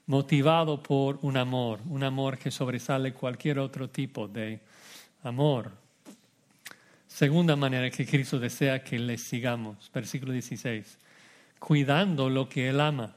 motivado 0.06 0.82
por 0.82 1.18
un 1.23 1.37
amor, 1.37 1.80
un 1.88 2.02
amor 2.02 2.36
que 2.38 2.50
sobresale 2.50 3.12
cualquier 3.12 3.60
otro 3.60 3.88
tipo 3.88 4.26
de 4.26 4.60
amor. 5.23 5.71
Segunda 7.06 7.54
manera 7.54 7.90
que 7.90 8.04
Cristo 8.04 8.38
desea 8.38 8.82
que 8.82 8.99
le 8.99 9.19
sigamos, 9.19 9.90
versículo 9.95 10.32
16, 10.32 10.99
cuidando 11.58 12.28
lo 12.28 12.49
que 12.49 12.69
Él 12.69 12.80
ama, 12.80 13.14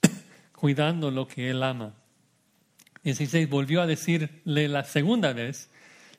cuidando 0.54 1.10
lo 1.10 1.28
que 1.28 1.50
Él 1.50 1.62
ama. 1.62 1.94
16 3.04 3.48
volvió 3.48 3.82
a 3.82 3.86
decirle 3.86 4.68
la 4.68 4.84
segunda 4.84 5.32
vez, 5.32 5.70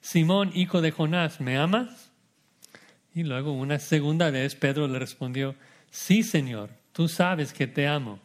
Simón, 0.01 0.51
hijo 0.53 0.81
de 0.81 0.91
Jonás, 0.91 1.39
¿me 1.39 1.57
amas? 1.57 2.02
Y 3.15 3.23
luego 3.23 3.51
una 3.51 3.79
segunda 3.79 4.31
vez 4.31 4.55
Pedro 4.55 4.87
le 4.87 4.99
respondió, 4.99 5.55
sí, 5.91 6.23
Señor, 6.23 6.69
tú 6.91 7.07
sabes 7.07 7.53
que 7.53 7.67
te 7.67 7.87
amo. 7.87 8.19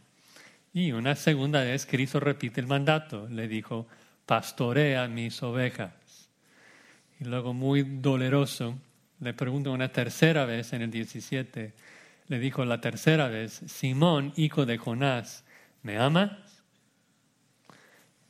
Y 0.72 0.92
una 0.92 1.14
segunda 1.14 1.62
vez 1.62 1.86
Cristo 1.86 2.20
repite 2.20 2.60
el 2.60 2.66
mandato, 2.66 3.26
le 3.28 3.48
dijo, 3.48 3.86
pastorea 4.26 5.08
mis 5.08 5.42
ovejas. 5.42 5.92
Y 7.20 7.24
luego 7.24 7.52
muy 7.52 7.82
doloroso, 7.82 8.78
le 9.20 9.34
pregunto 9.34 9.72
una 9.72 9.90
tercera 9.90 10.44
vez 10.44 10.72
en 10.72 10.82
el 10.82 10.90
17, 10.90 11.74
le 12.28 12.38
dijo 12.38 12.64
la 12.64 12.80
tercera 12.80 13.28
vez, 13.28 13.62
Simón, 13.66 14.32
hijo 14.36 14.66
de 14.66 14.78
Jonás, 14.78 15.44
¿me 15.82 15.98
amas? 15.98 16.30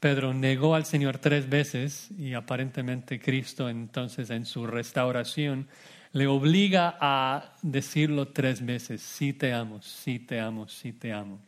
Pedro 0.01 0.33
negó 0.33 0.75
al 0.77 0.85
Señor 0.85 1.19
tres 1.19 1.49
veces 1.49 2.11
y 2.17 2.35
aparentemente 2.35 3.19
Cristo 3.19 3.69
entonces 3.69 4.31
en 4.31 4.47
su 4.47 4.67
restauración 4.67 5.67
le 6.13 6.27
obliga 6.27 6.97
a 7.01 7.55
decirlo 7.63 8.29
tres 8.29 8.65
veces, 8.65 9.03
sí 9.03 9.33
te 9.33 9.53
amo, 9.53 9.83
sí 9.83 10.19
te 10.19 10.41
amo, 10.41 10.69
sí 10.69 10.93
te 10.93 11.13
amo. 11.13 11.39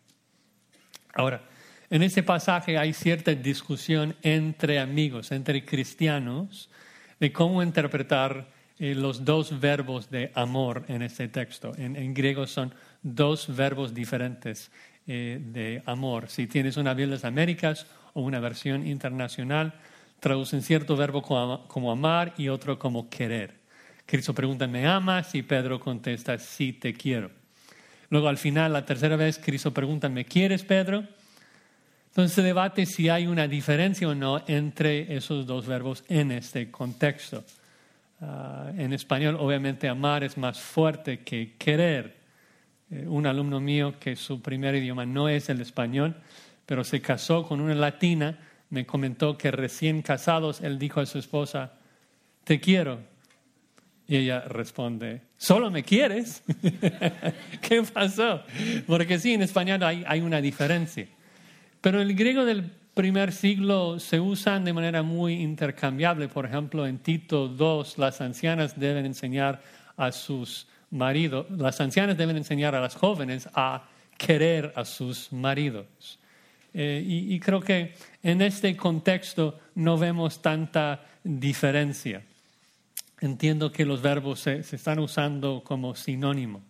Ahora, 1.15 1.43
en 1.91 2.03
ese 2.03 2.23
pasaje 2.23 2.79
hay 2.79 2.93
cierta 2.93 3.35
discusión 3.35 4.15
entre 4.23 4.79
amigos, 4.79 5.33
entre 5.33 5.65
cristianos, 5.65 6.71
de 7.19 7.33
cómo 7.33 7.63
interpretar 7.63 8.49
eh, 8.79 8.95
los 8.95 9.25
dos 9.25 9.61
verbos 9.61 10.11
de 10.11 10.33
amor 10.35 10.85
en 10.89 11.03
este 11.03 11.29
texto. 11.29 11.73
En, 11.77 12.15
griego 12.15 12.47
son 12.47 12.73
dos 13.03 13.55
verbos 13.55 13.93
diferentes 13.93 14.71
eh, 15.07 15.39
de 15.39 15.83
amor. 15.85 16.29
Si 16.29 16.47
tienes 16.47 16.79
una 16.79 16.95
Biblia 16.95 17.09
de 17.09 17.17
las 17.17 17.25
Américas 17.25 17.87
o 18.15 18.23
una 18.23 18.41
versión 18.41 18.87
internacional, 18.87 19.75
traducen 20.19 20.63
cierto 20.63 20.97
verbo 20.97 21.23
como, 21.23 21.91
amar 21.91 22.33
y 22.39 22.49
otro 22.49 22.79
como 22.79 23.11
querer. 23.11 23.60
Cristo 24.11 24.35
pregunta, 24.35 24.67
¿me 24.67 24.89
amas? 24.89 25.37
Y 25.37 25.43
Pedro 25.43 25.79
contesta, 25.79 26.37
sí, 26.37 26.73
te 26.73 26.93
quiero. 26.93 27.31
Luego 28.09 28.27
al 28.27 28.39
final, 28.39 28.73
la 28.73 28.85
tercera 28.85 29.15
vez, 29.15 29.39
Cristo 29.39 29.73
pregunta, 29.73 30.09
¿me 30.09 30.25
quieres, 30.25 30.65
Pedro? 30.65 31.05
Entonces 32.09 32.35
se 32.35 32.43
debate 32.43 32.87
si 32.87 33.09
hay 33.09 33.29
una 33.29 33.47
diferencia 33.47 34.09
o 34.09 34.15
no 34.17 34.43
entre 34.49 35.15
esos 35.15 35.47
dos 35.47 35.65
verbos 35.65 36.03
en 36.09 36.33
este 36.33 36.73
contexto. 36.73 37.45
Ah, 38.21 38.73
en 38.77 38.93
español, 38.93 39.37
obviamente, 39.39 39.89
amar 39.89 40.25
es 40.25 40.37
más 40.37 40.59
fuerte 40.59 41.21
que 41.21 41.55
querer. 41.57 42.17
Eh, 42.91 43.07
un 43.07 43.29
alumno 43.29 43.61
mío 43.61 43.95
que 44.01 44.17
su 44.17 44.43
primer 44.43 44.75
idioma 44.75 45.07
no 45.07 45.29
es 45.29 45.49
el 45.51 45.61
español, 45.61 46.17
pero 46.67 46.83
se 46.83 47.01
casó 47.01 47.47
con 47.47 47.61
una 47.61 47.77
latina, 47.77 48.41
me 48.71 48.85
comentó 48.85 49.39
que 49.39 49.53
recién 49.53 50.03
casados 50.03 50.63
él 50.63 50.81
dijo 50.81 50.99
a 50.99 51.07
su 51.07 51.21
esposa, 51.21 51.75
te 52.43 52.59
quiero. 52.59 53.10
Y 54.11 54.17
ella 54.17 54.41
responde, 54.41 55.21
¿solo 55.37 55.71
me 55.71 55.85
quieres? 55.85 56.43
¿Qué 57.63 57.81
pasó? 57.95 58.43
Porque 58.89 59.21
sí, 59.21 59.35
en 59.35 59.43
español 59.43 59.85
hay, 59.85 60.21
una 60.21 60.41
diferencia. 60.41 61.07
Pero 61.81 62.03
el 62.03 62.17
griego 62.17 62.45
del 62.45 62.73
primer 62.93 63.31
siglo 63.31 64.01
se 64.01 64.19
usan 64.19 64.65
de 64.65 64.73
manera 64.73 65.05
muy 65.05 65.35
intercambiable. 65.35 66.27
Por 66.27 66.45
ejemplo, 66.45 66.89
en 66.89 66.99
Tito 66.99 67.47
2, 67.47 67.99
las 67.99 68.21
ancianas 68.21 68.81
deben 68.81 69.07
enseñar 69.07 69.63
a 69.97 70.11
sus 70.11 70.67
maridos, 70.91 71.47
las 71.49 71.81
ancianas 71.81 72.19
deben 72.19 72.37
enseñar 72.37 72.75
a 72.75 72.81
las 72.81 72.97
jóvenes 72.97 73.49
a 73.55 73.85
querer 74.19 74.73
a 74.75 74.85
sus 74.85 75.33
maridos. 75.33 76.19
Eh, 76.75 77.01
y, 77.07 77.39
creo 77.39 77.61
que 77.61 77.95
en 78.25 78.43
este 78.43 78.77
contexto 78.77 79.61
no 79.77 79.97
vemos 79.97 80.43
tanta 80.43 81.05
diferencia. 81.23 82.25
Entiendo 83.21 83.71
que 83.71 83.85
los 83.85 84.01
verbos 84.01 84.41
se, 84.41 84.61
están 84.61 84.99
usando 84.99 85.63
como 85.65 85.95
sinónimos. 85.95 86.63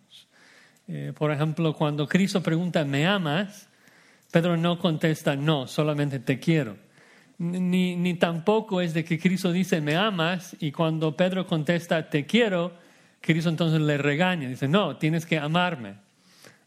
Eh, 0.87 1.13
por 1.17 1.31
ejemplo, 1.31 1.73
cuando 1.73 2.07
Cristo 2.07 2.43
pregunta, 2.43 2.83
¿me 2.83 3.07
amas? 3.07 3.69
Pedro 4.31 4.57
no 4.57 4.77
contesta, 4.77 5.35
no, 5.35 5.67
solamente 5.67 6.19
te 6.19 6.39
quiero. 6.39 6.77
Ni, 7.37 7.95
ni 7.95 8.13
tampoco 8.15 8.81
es 8.81 8.93
de 8.93 9.03
que 9.03 9.17
Cristo 9.17 9.51
dice, 9.51 9.81
me 9.81 9.95
amas, 9.95 10.55
y 10.59 10.71
cuando 10.71 11.15
Pedro 11.15 11.47
contesta, 11.47 12.09
te 12.09 12.25
quiero, 12.25 12.73
Cristo 13.21 13.49
entonces 13.49 13.79
le 13.81 13.97
regaña, 13.97 14.47
dice, 14.49 14.67
no, 14.67 14.97
tienes 14.97 15.25
que 15.25 15.37
amarme. 15.37 15.95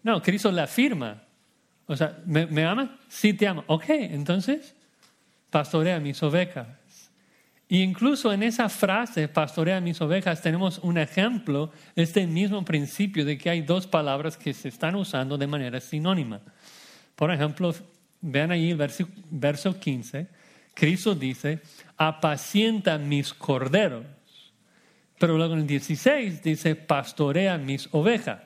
No, 0.02 0.22
Cristo 0.22 0.50
le 0.50 0.62
afirma. 0.62 1.22
O 1.86 1.96
sea, 1.96 2.18
¿me, 2.24 2.46
¿me 2.46 2.64
amas? 2.64 2.88
Sí, 3.08 3.34
te 3.34 3.46
amo. 3.46 3.64
Ok, 3.66 3.84
entonces, 3.88 4.74
pastorea 5.50 6.00
mis 6.00 6.22
ovejas. 6.22 6.66
Y 7.74 7.82
incluso 7.82 8.32
en 8.32 8.44
esa 8.44 8.68
frase, 8.68 9.26
pastorea 9.26 9.80
mis 9.80 10.00
ovejas, 10.00 10.40
tenemos 10.40 10.78
un 10.78 10.96
ejemplo 10.96 11.72
este 11.96 12.24
mismo 12.24 12.64
principio 12.64 13.24
de 13.24 13.36
que 13.36 13.50
hay 13.50 13.62
dos 13.62 13.88
palabras 13.88 14.36
que 14.36 14.54
se 14.54 14.68
están 14.68 14.94
usando 14.94 15.36
de 15.36 15.48
manera 15.48 15.80
sinónima. 15.80 16.40
Por 17.16 17.32
ejemplo, 17.32 17.74
vean 18.20 18.52
ahí 18.52 18.70
el 18.70 18.76
verso, 18.76 19.08
verso 19.28 19.76
15, 19.76 20.28
Cristo 20.72 21.16
dice, 21.16 21.62
apacienta 21.96 22.96
mis 22.96 23.34
corderos. 23.34 24.06
Pero 25.18 25.36
luego 25.36 25.54
en 25.54 25.62
el 25.62 25.66
16 25.66 26.44
dice, 26.44 26.76
pastorea 26.76 27.58
mis 27.58 27.88
ovejas. 27.90 28.42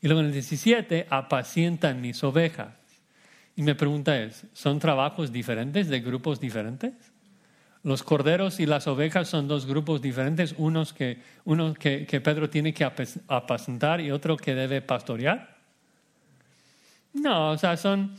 Y 0.00 0.08
luego 0.08 0.18
en 0.18 0.26
el 0.26 0.32
17, 0.32 1.06
apacienta 1.10 1.94
mis 1.94 2.24
ovejas. 2.24 2.74
Y 3.54 3.62
mi 3.62 3.74
pregunta 3.74 4.20
es, 4.20 4.46
¿son 4.52 4.80
trabajos 4.80 5.30
diferentes 5.30 5.88
de 5.88 6.00
grupos 6.00 6.40
diferentes? 6.40 7.11
Los 7.84 8.04
corderos 8.04 8.60
y 8.60 8.66
las 8.66 8.86
ovejas 8.86 9.28
son 9.28 9.48
dos 9.48 9.66
grupos 9.66 10.00
diferentes, 10.00 10.54
unos 10.56 10.92
que, 10.92 11.18
Pedro 12.24 12.48
tiene 12.48 12.72
que 12.72 12.84
apacentar 12.84 14.00
y 14.00 14.12
otro 14.12 14.36
que 14.36 14.54
debe 14.54 14.82
pastorear. 14.82 15.56
No, 17.12 17.50
o 17.50 17.58
sea, 17.58 17.76
son, 17.76 18.16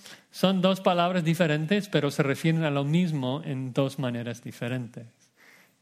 dos 0.62 0.82
palabras 0.82 1.24
diferentes, 1.24 1.88
pero 1.88 2.12
se 2.12 2.24
refieren 2.24 2.64
a 2.64 2.72
lo 2.72 2.84
mismo 2.84 3.42
en 3.46 3.72
dos 3.72 4.00
maneras 4.00 4.44
diferentes. 4.44 5.06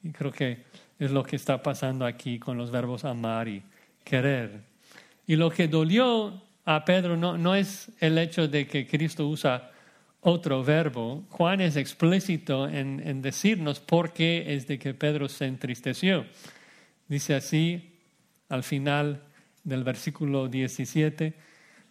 Y 0.03 0.11
creo 0.11 0.31
que 0.31 0.63
es 0.99 1.09
lo 1.09 1.23
que 1.23 1.35
está 1.35 1.63
pasando 1.63 2.05
aquí 2.05 2.37
con 2.37 2.57
los 2.57 2.69
verbos 2.69 3.03
amar 3.03 3.47
y 3.47 3.63
querer. 4.03 4.61
Y 5.25 5.37
lo 5.37 5.49
que 5.49 5.67
dolió 5.67 6.39
a 6.65 6.85
Pedro 6.85 7.17
no 7.17 7.55
es 7.55 7.89
el 7.99 8.19
hecho 8.19 8.47
de 8.47 8.67
que 8.67 8.85
Cristo 8.85 9.27
usa 9.27 9.70
otro 10.21 10.63
verbo. 10.63 11.25
Juan 11.29 11.61
es 11.61 11.75
explícito 11.75 12.67
en, 12.67 13.01
en 13.05 13.21
decirnos 13.21 13.79
por 13.79 14.13
qué 14.13 14.55
es 14.55 14.67
de 14.67 14.79
que 14.79 14.93
Pedro 14.93 15.27
se 15.27 15.45
entristeció. 15.45 16.25
Dice 17.07 17.35
así 17.35 17.99
al 18.49 18.63
final 18.63 19.23
del 19.63 19.83
versículo 19.83 20.47
17 20.47 21.33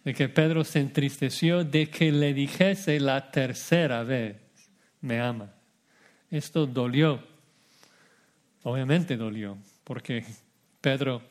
de 0.03 0.13
que 0.13 0.29
Pedro 0.29 0.63
se 0.63 0.79
entristeció 0.79 1.63
de 1.63 1.89
que 1.89 2.11
le 2.11 2.33
dijese 2.33 2.99
la 2.99 3.31
tercera 3.31 4.03
vez, 4.03 4.37
me 5.01 5.19
ama. 5.19 5.53
Esto 6.29 6.65
dolió, 6.65 7.21
obviamente 8.63 9.17
dolió, 9.17 9.57
porque 9.83 10.23
Pedro 10.79 11.21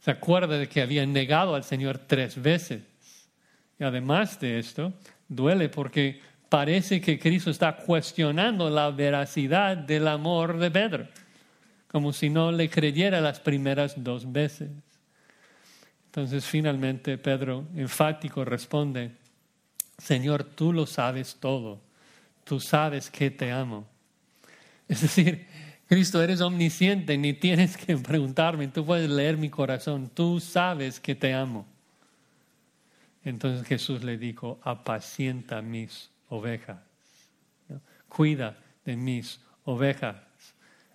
se 0.00 0.10
acuerda 0.10 0.58
de 0.58 0.68
que 0.68 0.82
había 0.82 1.04
negado 1.04 1.54
al 1.54 1.64
Señor 1.64 1.98
tres 1.98 2.40
veces. 2.40 2.82
Y 3.78 3.84
además 3.84 4.38
de 4.40 4.58
esto, 4.58 4.92
duele 5.28 5.68
porque 5.68 6.20
parece 6.48 7.00
que 7.00 7.18
Cristo 7.18 7.50
está 7.50 7.76
cuestionando 7.76 8.70
la 8.70 8.90
veracidad 8.90 9.76
del 9.76 10.08
amor 10.08 10.58
de 10.58 10.70
Pedro, 10.70 11.08
como 11.88 12.12
si 12.12 12.30
no 12.30 12.52
le 12.52 12.68
creyera 12.68 13.20
las 13.20 13.40
primeras 13.40 14.02
dos 14.02 14.30
veces. 14.30 14.70
Entonces 16.06 16.46
finalmente 16.46 17.18
Pedro 17.18 17.66
enfático 17.74 18.44
responde, 18.44 19.12
Señor, 19.98 20.44
tú 20.44 20.72
lo 20.72 20.86
sabes 20.86 21.36
todo, 21.40 21.80
tú 22.44 22.60
sabes 22.60 23.10
que 23.10 23.30
te 23.30 23.50
amo. 23.52 23.86
Es 24.88 25.02
decir, 25.02 25.46
Cristo, 25.88 26.22
eres 26.22 26.40
omnisciente, 26.40 27.16
ni 27.16 27.32
tienes 27.32 27.76
que 27.76 27.96
preguntarme, 27.96 28.68
tú 28.68 28.84
puedes 28.84 29.08
leer 29.10 29.36
mi 29.36 29.50
corazón, 29.50 30.10
tú 30.12 30.40
sabes 30.40 31.00
que 31.00 31.14
te 31.14 31.32
amo. 31.32 31.66
Entonces 33.26 33.66
Jesús 33.66 34.04
le 34.04 34.18
dijo, 34.18 34.60
apacienta 34.62 35.60
mis 35.60 36.12
ovejas, 36.28 36.78
cuida 38.08 38.56
de 38.84 38.96
mis 38.96 39.40
ovejas. 39.64 40.16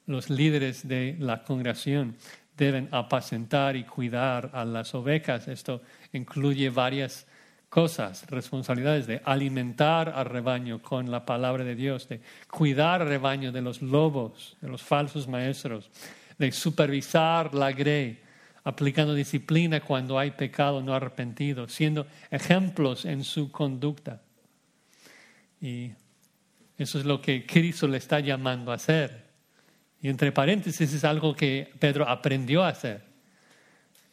Los 0.05 0.29
líderes 0.29 0.87
de 0.87 1.17
la 1.19 1.43
congregación 1.43 2.15
deben 2.55 2.87
apacentar 2.91 3.75
y 3.75 3.83
cuidar 3.83 4.49
a 4.53 4.63
las 4.63 4.95
ovejas. 4.95 5.49
Esto 5.49 5.81
incluye 6.13 6.69
varias 6.69 7.27
cosas, 7.67 8.25
responsabilidades 8.29 9.07
de 9.07 9.21
alimentar 9.25 10.07
al 10.07 10.25
rebaño 10.25 10.81
con 10.81 11.11
la 11.11 11.25
palabra 11.25 11.65
de 11.65 11.75
Dios, 11.75 12.07
de 12.07 12.21
cuidar 12.49 13.01
al 13.01 13.09
rebaño 13.09 13.51
de 13.51 13.61
los 13.61 13.81
lobos, 13.81 14.55
de 14.61 14.69
los 14.69 14.81
falsos 14.81 15.27
maestros, 15.27 15.89
de 16.37 16.49
supervisar 16.53 17.53
la 17.53 17.73
grey, 17.73 18.21
aplicando 18.63 19.13
disciplina 19.13 19.81
cuando 19.81 20.19
hay 20.19 20.31
pecado 20.31 20.81
no 20.81 20.93
arrepentido, 20.93 21.67
siendo 21.67 22.07
ejemplos 22.29 23.05
en 23.05 23.23
su 23.23 23.51
conducta. 23.51 24.21
Y 25.59 25.91
eso 26.77 26.99
es 26.99 27.05
lo 27.05 27.21
que 27.21 27.45
Cristo 27.45 27.87
le 27.87 27.97
está 27.97 28.19
llamando 28.19 28.71
a 28.71 28.75
hacer. 28.75 29.25
Y 30.01 30.09
entre 30.09 30.31
paréntesis 30.31 30.93
es 30.93 31.03
algo 31.03 31.35
que 31.35 31.71
Pedro 31.79 32.09
aprendió 32.09 32.63
a 32.63 32.69
hacer. 32.69 33.03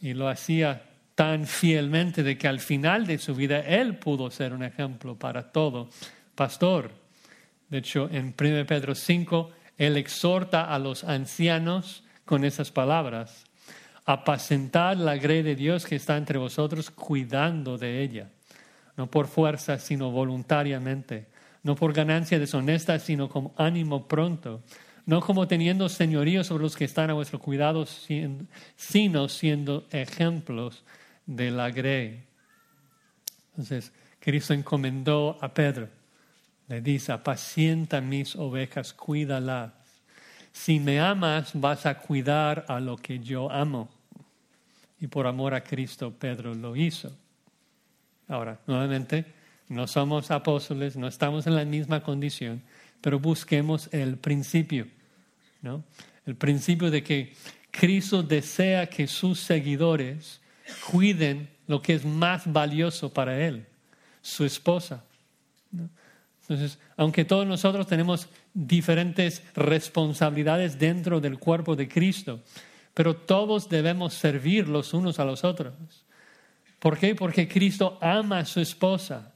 Y 0.01 0.13
lo 0.13 0.29
hacía 0.29 0.85
tan 1.15 1.47
fielmente 1.47 2.23
de 2.23 2.39
que 2.39 2.47
al 2.47 2.61
final 2.61 3.07
de 3.07 3.19
su 3.19 3.35
vida 3.35 3.61
él 3.61 3.97
pudo 3.97 4.31
ser 4.31 4.53
un 4.53 4.63
ejemplo 4.63 5.19
para 5.19 5.51
todo 5.51 5.89
pastor. 6.35 6.93
De 7.69 7.79
hecho, 7.79 8.09
en 8.13 8.35
1 8.39 8.67
Pedro 8.67 8.95
5, 8.95 9.51
él 9.79 9.97
exhorta 9.97 10.73
a 10.73 10.79
los 10.79 11.05
ancianos 11.05 12.05
con 12.25 12.45
esas 12.45 12.71
palabras, 12.71 13.48
apacentar 14.13 14.97
la 14.97 15.17
grey 15.17 15.43
de 15.43 15.55
Dios 15.55 15.85
que 15.85 15.97
está 15.97 16.17
entre 16.17 16.39
vosotros, 16.39 16.91
cuidando 16.91 17.77
de 17.77 18.03
ella, 18.03 18.31
no 18.97 19.11
por 19.11 19.27
fuerza, 19.27 19.79
sino 19.79 20.11
voluntariamente, 20.11 21.27
no 21.63 21.75
por 21.75 21.93
ganancia 21.93 22.39
deshonesta, 22.39 22.99
sino 22.99 23.29
con 23.29 23.53
ánimo 23.57 24.09
pronto 24.09 24.63
no 25.09 25.23
como 25.23 25.49
teniendo 25.49 25.89
señorío 25.89 26.45
sobre 26.45 26.65
los 26.65 26.77
que 26.77 26.85
están 26.85 27.09
a 27.09 27.15
vuestro 27.15 27.39
cuidado, 27.39 27.87
sino 27.87 29.27
siendo 29.31 29.87
ejemplos 29.91 30.85
de 31.25 31.51
la 31.51 31.71
grey. 31.71 32.25
Entonces, 33.53 33.91
Cristo 34.21 34.53
encomendó 34.53 35.39
a 35.41 35.55
Pedro, 35.55 35.89
le 36.67 36.83
dice, 36.83 37.13
apacienta 37.13 38.03
mis 38.03 38.37
ovejas, 38.37 38.93
cuídalas. 38.93 39.73
Si 40.53 40.79
me 40.79 41.01
amas, 41.01 41.53
vas 41.55 41.87
a 41.87 41.97
cuidar 42.01 42.67
a 42.69 42.79
lo 42.79 42.99
que 42.99 43.19
yo 43.19 43.51
amo. 43.51 43.89
Y 45.01 45.07
por 45.07 45.27
amor 45.27 45.55
a 45.55 45.63
Cristo, 45.63 46.13
Pedro 46.19 46.55
lo 46.55 46.75
hizo. 46.77 47.17
Ahora, 48.27 48.61
nuevamente, 48.67 49.25
no 49.69 49.87
somos 49.87 50.31
apóstoles, 50.31 50.97
no 50.97 51.09
estamos 51.09 51.47
en 51.47 51.55
la 51.55 51.65
misma 51.65 52.03
condición, 52.03 52.63
pero 53.01 53.19
busquemos 53.19 53.89
el 53.93 54.17
principio. 54.17 54.87
¿no? 55.63 55.85
El 56.27 56.37
principio 56.37 56.91
de 56.91 57.03
que 57.03 57.35
Cristo 57.71 58.23
desea 58.23 58.89
que 58.89 59.07
sus 59.07 59.41
seguidores 59.41 60.41
cuiden 60.91 61.49
lo 61.67 61.81
que 61.83 61.95
es 61.95 62.05
más 62.05 62.51
valioso 62.51 63.13
para 63.13 63.47
Él, 63.47 63.67
su 64.23 64.45
esposa. 64.45 65.05
Entonces, 66.43 66.79
aunque 66.97 67.25
todos 67.25 67.47
nosotros 67.47 67.87
tenemos 67.87 68.29
diferentes 68.55 69.43
responsabilidades 69.55 70.79
dentro 70.79 71.21
del 71.21 71.39
cuerpo 71.39 71.77
de 71.77 71.89
Cristo, 71.89 72.43
pero 72.99 73.15
todos 73.15 73.69
debemos 73.69 74.13
servir 74.13 74.67
los 74.67 74.93
unos 74.93 75.21
a 75.21 75.25
los 75.25 75.45
otros. 75.45 75.73
¿Por 76.81 76.99
qué? 76.99 77.15
Porque 77.15 77.47
Cristo 77.47 77.97
ama 78.01 78.41
a 78.41 78.45
su 78.45 78.59
esposa. 78.59 79.33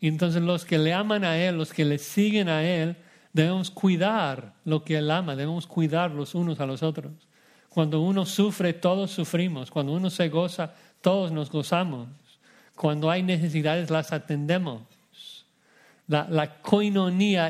Entonces 0.00 0.40
los 0.40 0.64
que 0.64 0.78
le 0.78 0.94
aman 0.94 1.22
a 1.22 1.36
Él, 1.36 1.58
los 1.58 1.74
que 1.74 1.84
le 1.84 1.98
siguen 1.98 2.48
a 2.48 2.64
Él, 2.64 2.96
Debemos 3.32 3.70
cuidar 3.70 4.52
lo 4.64 4.84
que 4.84 4.98
Él 4.98 5.10
ama, 5.10 5.34
debemos 5.34 5.66
cuidar 5.66 6.10
los 6.10 6.34
unos 6.34 6.60
a 6.60 6.66
los 6.66 6.82
otros. 6.82 7.12
Cuando 7.70 8.02
uno 8.02 8.26
sufre, 8.26 8.74
todos 8.74 9.10
sufrimos. 9.10 9.70
Cuando 9.70 9.92
uno 9.92 10.10
se 10.10 10.28
goza, 10.28 10.74
todos 11.00 11.32
nos 11.32 11.50
gozamos. 11.50 12.08
Cuando 12.76 13.10
hay 13.10 13.22
necesidades, 13.22 13.88
las 13.88 14.12
atendemos. 14.12 14.82
La, 16.06 16.26
la 16.28 16.58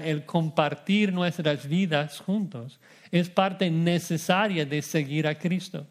el 0.05 0.25
compartir 0.25 1.13
nuestras 1.13 1.67
vidas 1.67 2.21
juntos, 2.21 2.79
es 3.13 3.29
parte 3.29 3.71
necesaria 3.71 4.65
de 4.65 4.81
seguir 4.83 5.27
a 5.29 5.39
Cristo. 5.39 5.87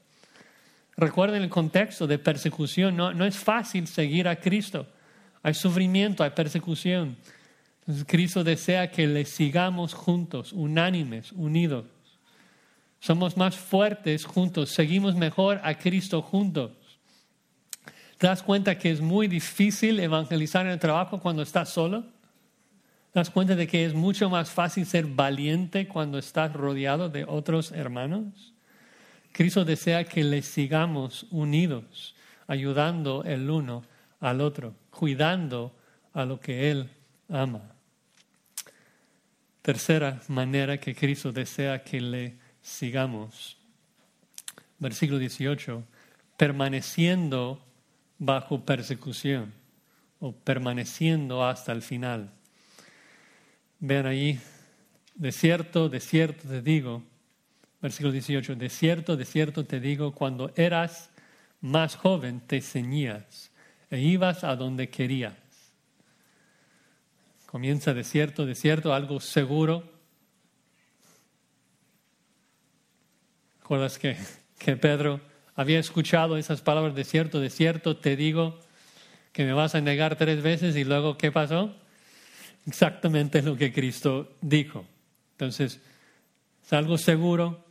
Recuerden 0.98 1.44
el 1.44 1.50
contexto 1.50 2.08
de 2.08 2.20
persecución, 2.20 2.98
no, 2.98 3.14
no 3.14 3.26
es 3.26 3.38
fácil 3.38 3.88
seguir 3.88 4.28
a 4.28 4.36
Cristo. 4.36 4.88
Hay 5.44 5.54
sufrimiento, 5.54 6.24
hay 6.24 6.32
persecución. 6.32 7.16
Cristo 8.08 8.44
desea 8.44 8.92
que 8.92 9.08
le 9.08 9.26
sigamos 9.26 9.94
juntos, 9.94 10.52
unánimes, 10.52 11.32
unidos. 11.32 11.86
Somos 13.00 13.38
más 13.38 13.56
fuertes 13.56 14.26
juntos, 14.26 14.70
seguimos 14.70 15.16
mejor 15.16 15.60
a 15.64 15.78
Cristo 15.78 16.22
juntos. 16.22 16.72
¿Te 18.18 18.28
das 18.28 18.44
cuenta 18.44 18.78
que 18.78 18.92
es 18.92 19.02
muy 19.02 19.28
difícil 19.28 20.00
evangelizar 20.00 20.66
en 20.66 20.74
el 20.74 20.80
trabajo 20.80 21.20
cuando 21.20 21.42
estás 21.42 21.70
solo? 21.70 22.04
¿Te 23.12 23.19
das 23.19 23.30
cuenta 23.30 23.56
de 23.56 23.67
que 23.67 23.84
es 23.84 23.93
mucho 23.93 24.30
más 24.30 24.52
fácil 24.52 24.86
ser 24.86 25.06
valiente 25.06 25.86
cuando 25.86 26.17
estás 26.17 26.54
rodeado 26.54 27.10
de 27.10 27.26
otros 27.26 27.74
hermanos? 27.74 28.54
Cristo 29.34 29.65
desea 29.65 30.06
que 30.06 30.24
le 30.24 30.41
sigamos 30.41 31.28
unidos, 31.30 32.15
ayudando 32.47 33.26
el 33.26 33.50
uno 33.50 33.84
al 34.21 34.39
otro, 34.39 34.76
cuidando 34.91 35.76
a 36.13 36.24
lo 36.24 36.39
que 36.39 36.71
Él 36.71 36.89
ama. 37.28 37.62
Tercera 39.62 40.21
manera 40.30 40.78
que 40.78 40.95
Cristo 40.95 41.34
desea 41.34 41.84
que 41.84 42.00
le 42.00 42.38
sigamos. 42.62 43.58
Versículo 44.80 45.19
18, 45.19 45.84
permaneciendo 46.38 47.62
bajo 48.19 48.63
persecución 48.65 49.52
o 50.21 50.32
permaneciendo 50.32 51.45
hasta 51.45 51.74
el 51.74 51.82
final. 51.82 52.32
Vean 53.84 54.06
ahí, 54.06 54.39
de 55.15 55.32
cierto, 55.32 55.89
de 55.89 56.00
cierto 56.00 56.48
te 56.48 56.62
digo, 56.62 57.02
versículo 57.82 58.12
18, 58.12 58.56
de 58.56 58.70
cierto, 58.70 59.17
de 59.17 59.26
cierto 59.26 59.65
te 59.65 59.80
digo, 59.80 60.13
cuando 60.13 60.52
eras 60.56 61.10
más 61.62 61.96
joven 61.96 62.41
te 62.41 62.62
ceñías 62.62 63.52
e 63.89 64.00
ibas 64.00 64.44
a 64.44 64.56
donde 64.56 64.91
querías. 64.91 65.34
Comienza 67.48 67.96
de 67.96 68.04
cierto, 68.04 68.46
de 68.46 68.54
cierto, 68.54 68.94
algo 68.94 69.20
seguro. 69.20 69.91
¿Recuerdas 73.62 73.98
que, 73.98 74.15
que 74.60 74.78
Pedro 74.78 75.22
había 75.56 75.80
escuchado 75.80 76.38
esas 76.38 76.62
palabras 76.62 76.94
de 76.94 77.04
cierto, 77.04 77.39
de 77.39 77.50
cierto, 77.50 77.98
te 77.98 78.15
digo 78.15 78.60
que 79.34 79.44
me 79.44 79.54
vas 79.54 79.74
a 79.74 79.82
negar 79.82 80.17
tres 80.17 80.44
veces 80.44 80.76
y 80.76 80.84
luego 80.84 81.17
¿qué 81.17 81.32
pasó? 81.32 81.81
Exactamente 82.65 83.41
lo 83.41 83.56
que 83.56 83.74
Cristo 83.74 84.36
dijo. 84.41 84.86
Entonces, 85.34 85.80
es 86.63 86.74
algo 86.74 86.97
seguro. 86.97 87.65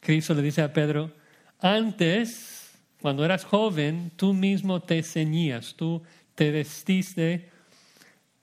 Cristo 0.00 0.34
le 0.34 0.42
dice 0.42 0.62
a 0.62 0.72
Pedro, 0.72 1.12
antes, 1.60 2.72
cuando 3.00 3.24
eras 3.24 3.44
joven, 3.44 4.12
tú 4.16 4.32
mismo 4.32 4.80
te 4.80 5.02
ceñías, 5.02 5.74
tú 5.74 6.02
te 6.34 6.52
vestiste 6.52 7.50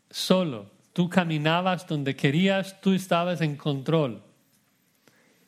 solo, 0.09 0.69
tú 0.91 1.09
caminabas 1.09 1.87
donde 1.87 2.15
querías, 2.15 2.79
tú 2.81 2.93
estabas 2.93 3.39
en 3.39 3.55
control. 3.55 4.21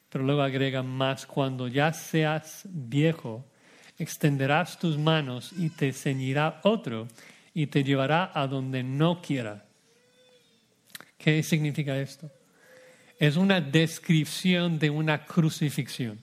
Pero 0.09 0.23
luego 0.23 0.41
agrega 0.41 0.81
más, 0.81 1.25
cuando 1.25 1.67
ya 1.67 1.91
seas 1.91 2.63
viejo, 2.69 3.45
extenderás 3.97 4.79
tus 4.79 4.97
manos 4.97 5.51
y 5.57 5.69
te 5.69 5.91
ceñirá 5.91 6.61
otro 6.63 7.07
y 7.53 7.67
te 7.67 7.83
llevará 7.83 8.31
a 8.33 8.47
donde 8.47 8.83
no 8.83 9.21
quiera. 9.21 9.66
¿Qué 11.17 11.41
significa 11.43 11.97
esto? 11.97 12.31
Es 13.19 13.35
una 13.35 13.59
descripción 13.59 14.77
de 14.79 14.89
una 14.89 15.25
crucifixión. 15.25 16.19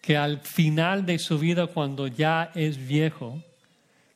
Que 0.00 0.16
al 0.16 0.40
final 0.40 1.06
de 1.06 1.18
su 1.18 1.38
vida, 1.38 1.66
cuando 1.66 2.06
ya 2.06 2.50
es 2.54 2.86
viejo, 2.86 3.42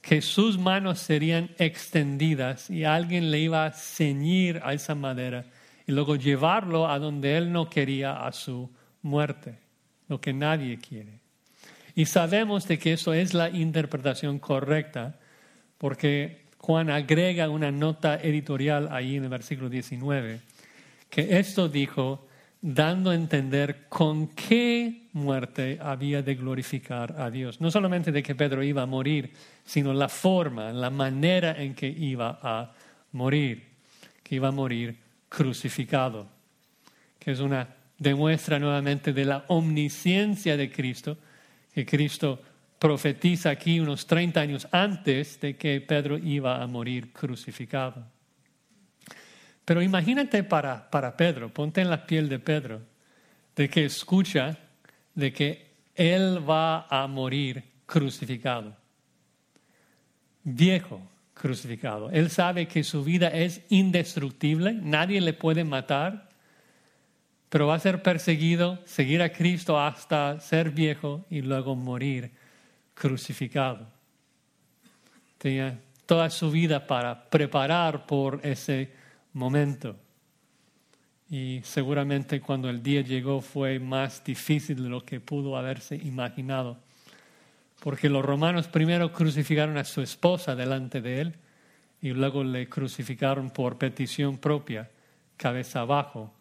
que 0.00 0.22
sus 0.22 0.58
manos 0.58 0.98
serían 0.98 1.50
extendidas 1.58 2.70
y 2.70 2.84
alguien 2.84 3.30
le 3.30 3.40
iba 3.40 3.66
a 3.66 3.72
ceñir 3.72 4.60
a 4.64 4.72
esa 4.72 4.94
madera 4.94 5.44
y 5.86 5.92
luego 5.92 6.16
llevarlo 6.16 6.88
a 6.88 6.98
donde 6.98 7.36
él 7.36 7.52
no 7.52 7.68
quería, 7.68 8.24
a 8.24 8.32
su 8.32 8.70
muerte, 9.02 9.58
lo 10.08 10.20
que 10.20 10.32
nadie 10.32 10.78
quiere. 10.78 11.20
Y 11.94 12.06
sabemos 12.06 12.66
de 12.66 12.78
que 12.78 12.92
eso 12.92 13.12
es 13.12 13.34
la 13.34 13.50
interpretación 13.50 14.38
correcta, 14.38 15.18
porque 15.78 16.46
Juan 16.60 16.90
agrega 16.90 17.48
una 17.48 17.70
nota 17.70 18.16
editorial 18.16 18.88
ahí 18.92 19.16
en 19.16 19.24
el 19.24 19.30
versículo 19.30 19.70
19, 19.70 20.40
que 21.08 21.38
esto 21.38 21.68
dijo 21.68 22.26
dando 22.60 23.10
a 23.10 23.14
entender 23.14 23.86
con 23.88 24.28
qué 24.28 25.08
muerte 25.14 25.78
había 25.80 26.20
de 26.20 26.34
glorificar 26.34 27.18
a 27.18 27.30
Dios. 27.30 27.62
No 27.62 27.70
solamente 27.70 28.12
de 28.12 28.22
que 28.22 28.34
Pedro 28.34 28.62
iba 28.62 28.82
a 28.82 28.86
morir, 28.86 29.32
sino 29.64 29.94
la 29.94 30.10
forma, 30.10 30.70
la 30.70 30.90
manera 30.90 31.60
en 31.62 31.74
que 31.74 31.88
iba 31.88 32.38
a 32.42 32.74
morir, 33.12 33.64
que 34.22 34.34
iba 34.34 34.48
a 34.48 34.52
morir 34.52 34.98
crucificado, 35.30 36.28
que 37.18 37.30
es 37.30 37.40
una 37.40 37.68
demuestra 37.98 38.58
nuevamente 38.58 39.14
de 39.14 39.24
la 39.24 39.44
omnisciencia 39.48 40.58
de 40.58 40.70
Cristo, 40.70 41.16
que 41.72 41.86
Cristo 41.86 42.42
profetiza 42.80 43.50
aquí 43.50 43.78
unos 43.78 44.06
30 44.06 44.40
años 44.40 44.66
antes 44.72 45.38
de 45.38 45.54
que 45.54 45.82
Pedro 45.82 46.16
iba 46.16 46.62
a 46.62 46.66
morir 46.66 47.12
crucificado. 47.12 48.06
Pero 49.66 49.82
imagínate 49.82 50.42
para, 50.42 50.90
para 50.90 51.14
Pedro, 51.14 51.52
ponte 51.52 51.82
en 51.82 51.90
la 51.90 52.06
piel 52.06 52.28
de 52.30 52.38
Pedro, 52.38 52.80
de 53.54 53.68
que 53.68 53.84
escucha 53.84 54.56
de 55.14 55.30
que 55.30 55.70
él 55.94 56.40
va 56.48 56.86
a 56.88 57.06
morir 57.06 57.62
crucificado, 57.84 58.74
viejo 60.42 61.02
crucificado. 61.34 62.10
Él 62.10 62.30
sabe 62.30 62.66
que 62.66 62.82
su 62.82 63.04
vida 63.04 63.28
es 63.28 63.60
indestructible, 63.68 64.72
nadie 64.72 65.20
le 65.20 65.34
puede 65.34 65.64
matar, 65.64 66.30
pero 67.50 67.66
va 67.66 67.74
a 67.74 67.78
ser 67.78 68.02
perseguido, 68.02 68.78
seguir 68.86 69.20
a 69.20 69.32
Cristo 69.32 69.78
hasta 69.78 70.40
ser 70.40 70.70
viejo 70.70 71.26
y 71.28 71.42
luego 71.42 71.76
morir 71.76 72.39
crucificado. 73.00 73.88
Tenía 75.38 75.80
toda 76.04 76.28
su 76.28 76.50
vida 76.50 76.86
para 76.86 77.30
preparar 77.30 78.04
por 78.04 78.40
ese 78.44 78.92
momento. 79.32 79.96
Y 81.30 81.60
seguramente 81.64 82.40
cuando 82.40 82.68
el 82.68 82.82
día 82.82 83.00
llegó 83.00 83.40
fue 83.40 83.78
más 83.78 84.22
difícil 84.22 84.82
de 84.82 84.90
lo 84.90 85.02
que 85.02 85.20
pudo 85.20 85.56
haberse 85.56 85.96
imaginado. 85.96 86.76
Porque 87.80 88.10
los 88.10 88.22
romanos 88.22 88.68
primero 88.68 89.10
crucificaron 89.12 89.78
a 89.78 89.84
su 89.84 90.02
esposa 90.02 90.54
delante 90.54 91.00
de 91.00 91.22
él 91.22 91.34
y 92.02 92.10
luego 92.10 92.44
le 92.44 92.68
crucificaron 92.68 93.48
por 93.48 93.78
petición 93.78 94.36
propia, 94.36 94.90
cabeza 95.38 95.80
abajo 95.80 96.34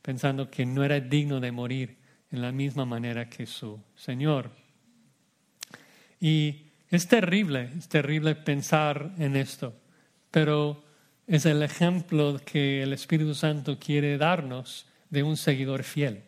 pensando 0.00 0.48
que 0.48 0.64
no 0.64 0.84
era 0.84 1.00
digno 1.00 1.40
de 1.40 1.50
morir 1.50 1.96
en 2.30 2.40
la 2.40 2.52
misma 2.52 2.84
manera 2.84 3.28
que 3.28 3.44
su 3.44 3.80
Señor. 3.96 4.65
Y 6.20 6.66
es 6.90 7.08
terrible, 7.08 7.70
es 7.76 7.88
terrible 7.88 8.34
pensar 8.34 9.12
en 9.18 9.36
esto, 9.36 9.74
pero 10.30 10.84
es 11.26 11.46
el 11.46 11.62
ejemplo 11.62 12.40
que 12.44 12.82
el 12.82 12.92
Espíritu 12.92 13.34
Santo 13.34 13.78
quiere 13.78 14.16
darnos 14.16 14.86
de 15.10 15.22
un 15.22 15.36
seguidor 15.36 15.82
fiel, 15.82 16.22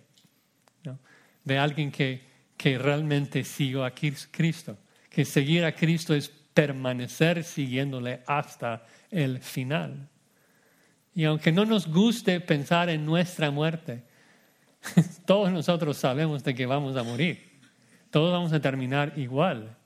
de 1.44 1.58
alguien 1.58 1.90
que, 1.90 2.26
que 2.56 2.76
realmente 2.76 3.44
siguió 3.44 3.84
a 3.84 3.92
Cristo, 3.92 4.76
que 5.08 5.24
seguir 5.24 5.64
a 5.64 5.74
Cristo 5.74 6.14
es 6.14 6.28
permanecer 6.28 7.44
siguiéndole 7.44 8.22
hasta 8.26 8.84
el 9.10 9.40
final. 9.40 10.08
Y 11.14 11.24
aunque 11.24 11.52
no 11.52 11.64
nos 11.64 11.86
guste 11.86 12.40
pensar 12.40 12.90
en 12.90 13.06
nuestra 13.06 13.50
muerte, 13.50 14.02
todos 15.26 15.50
nosotros 15.50 15.96
sabemos 15.96 16.44
de 16.44 16.54
que 16.54 16.66
vamos 16.66 16.96
a 16.96 17.02
morir. 17.02 17.60
Todos 18.10 18.32
vamos 18.32 18.52
a 18.52 18.60
terminar 18.60 19.12
igual. 19.16 19.77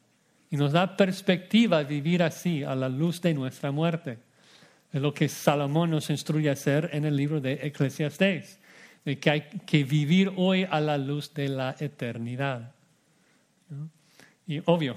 Y 0.53 0.57
nos 0.59 0.73
da 0.73 0.99
perspectiva 0.99 1.83
vivir 1.83 2.23
así 2.23 2.63
a 2.63 2.75
la 2.75 2.91
luz 2.91 3.23
de 3.23 3.33
nuestra 3.33 3.73
muerte. 3.73 4.19
Es 4.93 5.01
lo 5.01 5.15
que 5.15 5.27
Salomón 5.27 5.91
nos 5.91 6.11
instruye 6.11 6.51
a 6.51 6.53
hacer 6.53 6.91
en 6.93 7.07
el 7.07 7.17
libro 7.17 7.41
de 7.41 7.55
Eclesiastés, 7.63 8.61
de 9.03 9.19
que 9.19 9.31
hay 9.31 9.41
que 9.65 9.83
vivir 9.83 10.31
hoy 10.37 10.67
a 10.71 10.79
la 10.79 10.99
luz 10.99 11.33
de 11.33 11.49
la 11.49 11.75
eternidad. 11.81 12.71
Y 14.47 14.61
obvio, 14.67 14.95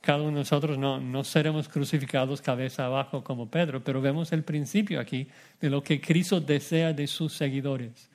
cada 0.00 0.18
uno 0.20 0.30
de 0.30 0.36
nosotros 0.36 0.78
no, 0.78 1.00
no 1.00 1.24
seremos 1.24 1.68
crucificados 1.68 2.40
cabeza 2.40 2.86
abajo 2.86 3.24
como 3.24 3.50
Pedro, 3.50 3.82
pero 3.82 4.00
vemos 4.00 4.30
el 4.30 4.44
principio 4.44 5.00
aquí 5.00 5.26
de 5.60 5.70
lo 5.70 5.82
que 5.82 6.00
Cristo 6.00 6.40
desea 6.40 6.92
de 6.92 7.08
sus 7.08 7.32
seguidores, 7.32 8.08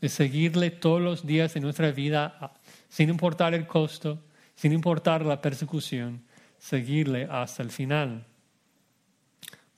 de 0.00 0.08
seguirle 0.08 0.70
todos 0.70 1.00
los 1.00 1.26
días 1.26 1.54
de 1.54 1.60
nuestra 1.60 1.90
vida 1.90 2.52
sin 2.88 3.08
importar 3.08 3.52
el 3.52 3.66
costo, 3.66 4.22
sin 4.62 4.72
importar 4.72 5.26
la 5.26 5.40
persecución, 5.40 6.22
seguirle 6.56 7.26
hasta 7.28 7.64
el 7.64 7.70
final. 7.72 8.24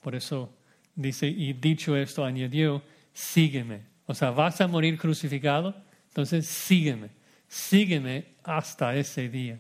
Por 0.03 0.15
eso 0.15 0.53
dice, 0.95 1.27
y 1.27 1.55
dicho 1.55 1.97
esto, 1.97 2.23
añadió, 2.23 2.83
sígueme. 3.15 3.81
O 4.05 4.13
sea, 4.13 4.31
vas 4.33 4.61
a 4.61 4.67
morir 4.67 4.99
crucificado, 4.99 5.75
entonces 6.09 6.47
sígueme, 6.47 7.09
sígueme 7.49 8.35
hasta 8.43 8.95
ese 8.95 9.31
día. 9.31 9.59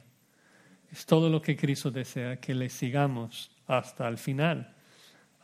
Es 0.93 1.07
todo 1.07 1.31
lo 1.31 1.41
que 1.41 1.57
Cristo 1.57 1.91
desea, 1.91 2.37
que 2.37 2.55
le 2.55 2.69
sigamos 2.69 3.51
hasta 3.67 4.07
el 4.07 4.19
final, 4.19 4.75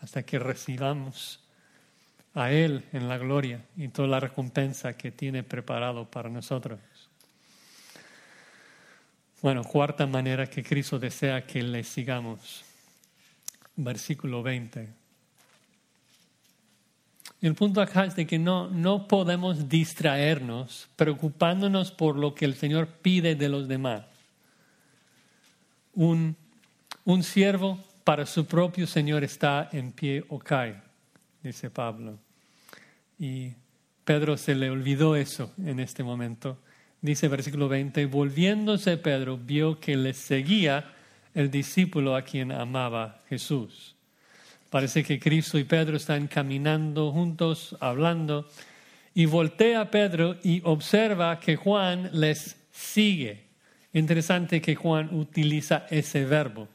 hasta 0.02 0.22
que 0.24 0.38
recibamos 0.38 1.42
a 2.34 2.52
Él 2.52 2.84
en 2.92 3.08
la 3.08 3.16
gloria 3.16 3.64
y 3.78 3.88
toda 3.88 4.08
la 4.08 4.20
recompensa 4.20 4.94
que 4.98 5.10
tiene 5.10 5.42
preparado 5.42 6.10
para 6.10 6.28
nosotros. 6.28 6.78
Bueno, 9.42 9.64
cuarta 9.64 10.06
manera 10.06 10.46
que 10.46 10.62
Cristo 10.62 10.98
desea 10.98 11.46
que 11.46 11.62
le 11.62 11.82
sigamos. 11.84 12.64
Versículo 13.76 14.42
20. 14.42 14.88
El 17.40 17.54
punto 17.54 17.80
acá 17.80 18.04
es 18.04 18.16
de 18.16 18.26
que 18.26 18.38
no, 18.38 18.68
no 18.68 19.08
podemos 19.08 19.68
distraernos 19.68 20.88
preocupándonos 20.96 21.90
por 21.90 22.16
lo 22.16 22.34
que 22.34 22.44
el 22.44 22.54
Señor 22.54 22.86
pide 22.86 23.34
de 23.34 23.48
los 23.48 23.66
demás 23.66 24.04
un, 25.94 26.36
un 27.04 27.22
siervo 27.22 27.78
para 28.04 28.26
su 28.26 28.46
propio 28.46 28.86
Señor 28.86 29.24
está 29.24 29.68
en 29.72 29.92
pie 29.92 30.24
o 30.28 30.38
cae, 30.38 30.80
dice 31.42 31.70
Pablo. 31.70 32.18
Y 33.18 33.52
Pedro 34.04 34.36
se 34.36 34.54
le 34.54 34.70
olvidó 34.70 35.16
eso 35.16 35.52
en 35.64 35.80
este 35.80 36.02
momento. 36.02 36.58
Dice 37.02 37.28
versículo 37.28 37.68
20, 37.68 38.06
volviéndose 38.06 38.98
Pedro 38.98 39.38
vio 39.38 39.80
que 39.80 39.96
le 39.96 40.12
seguía 40.12 40.92
el 41.34 41.50
discípulo 41.50 42.14
a 42.14 42.22
quien 42.22 42.52
amaba 42.52 43.22
Jesús. 43.28 43.96
Parece 44.68 45.02
que 45.02 45.18
Cristo 45.18 45.58
y 45.58 45.64
Pedro 45.64 45.96
están 45.96 46.28
caminando 46.28 47.10
juntos, 47.10 47.76
hablando, 47.80 48.48
y 49.14 49.24
voltea 49.24 49.90
Pedro 49.90 50.36
y 50.42 50.60
observa 50.64 51.40
que 51.40 51.56
Juan 51.56 52.10
les 52.12 52.56
sigue. 52.70 53.44
Interesante 53.92 54.60
que 54.60 54.76
Juan 54.76 55.08
utiliza 55.12 55.86
ese 55.90 56.24
verbo 56.24 56.68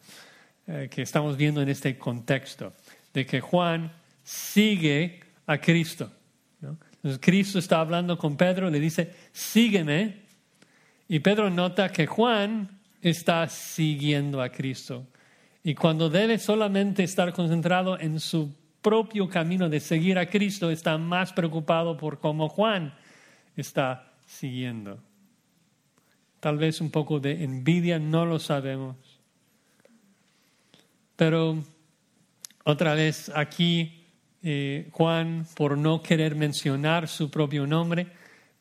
eh, 0.67 0.89
que 0.91 1.03
estamos 1.03 1.38
viendo 1.38 1.61
en 1.61 1.69
este 1.69 1.97
contexto, 1.97 2.73
de 3.13 3.25
que 3.25 3.39
Juan 3.39 3.91
sigue 4.23 5.21
a 5.45 5.59
Cristo. 5.59 6.11
Entonces 7.06 7.22
Cristo 7.24 7.60
está 7.60 7.82
hablando 7.82 8.18
con 8.18 8.36
Pedro, 8.36 8.68
le 8.72 8.80
dice, 8.80 9.13
sígueme, 9.32 10.24
y 11.08 11.20
Pedro 11.20 11.52
nota 11.52 11.91
que 11.91 12.08
Juan 12.08 12.80
está 13.00 13.48
siguiendo 13.48 14.41
a 14.41 14.50
Cristo. 14.50 15.06
Y 15.63 15.76
cuando 15.76 16.10
debe 16.10 16.39
solamente 16.39 17.04
estar 17.04 17.32
concentrado 17.32 18.00
en 18.00 18.20
su 18.20 18.56
propio 18.82 19.30
camino 19.30 19.70
de 19.70 19.82
seguir 19.82 20.18
a 20.18 20.26
Cristo, 20.26 20.72
está 20.72 20.98
más 20.98 21.32
preocupado 21.32 21.96
por 21.96 22.20
cómo 22.20 22.50
Juan 22.50 22.96
está 23.56 24.12
siguiendo. 24.26 24.98
Tal 26.39 26.58
vez 26.58 26.82
un 26.82 26.89
poco 26.89 27.20
de 27.20 27.44
envidia, 27.44 28.00
no 28.00 28.26
lo 28.26 28.39
sabemos. 28.39 28.96
Pero 31.15 31.63
otra 32.63 32.96
vez 32.96 33.32
aquí 33.36 34.05
eh, 34.47 34.89
Juan, 34.91 35.47
por 35.55 35.75
no 35.75 36.03
querer 36.03 36.36
mencionar 36.36 37.08
su 37.08 37.31
propio 37.31 37.65
nombre, 37.65 38.05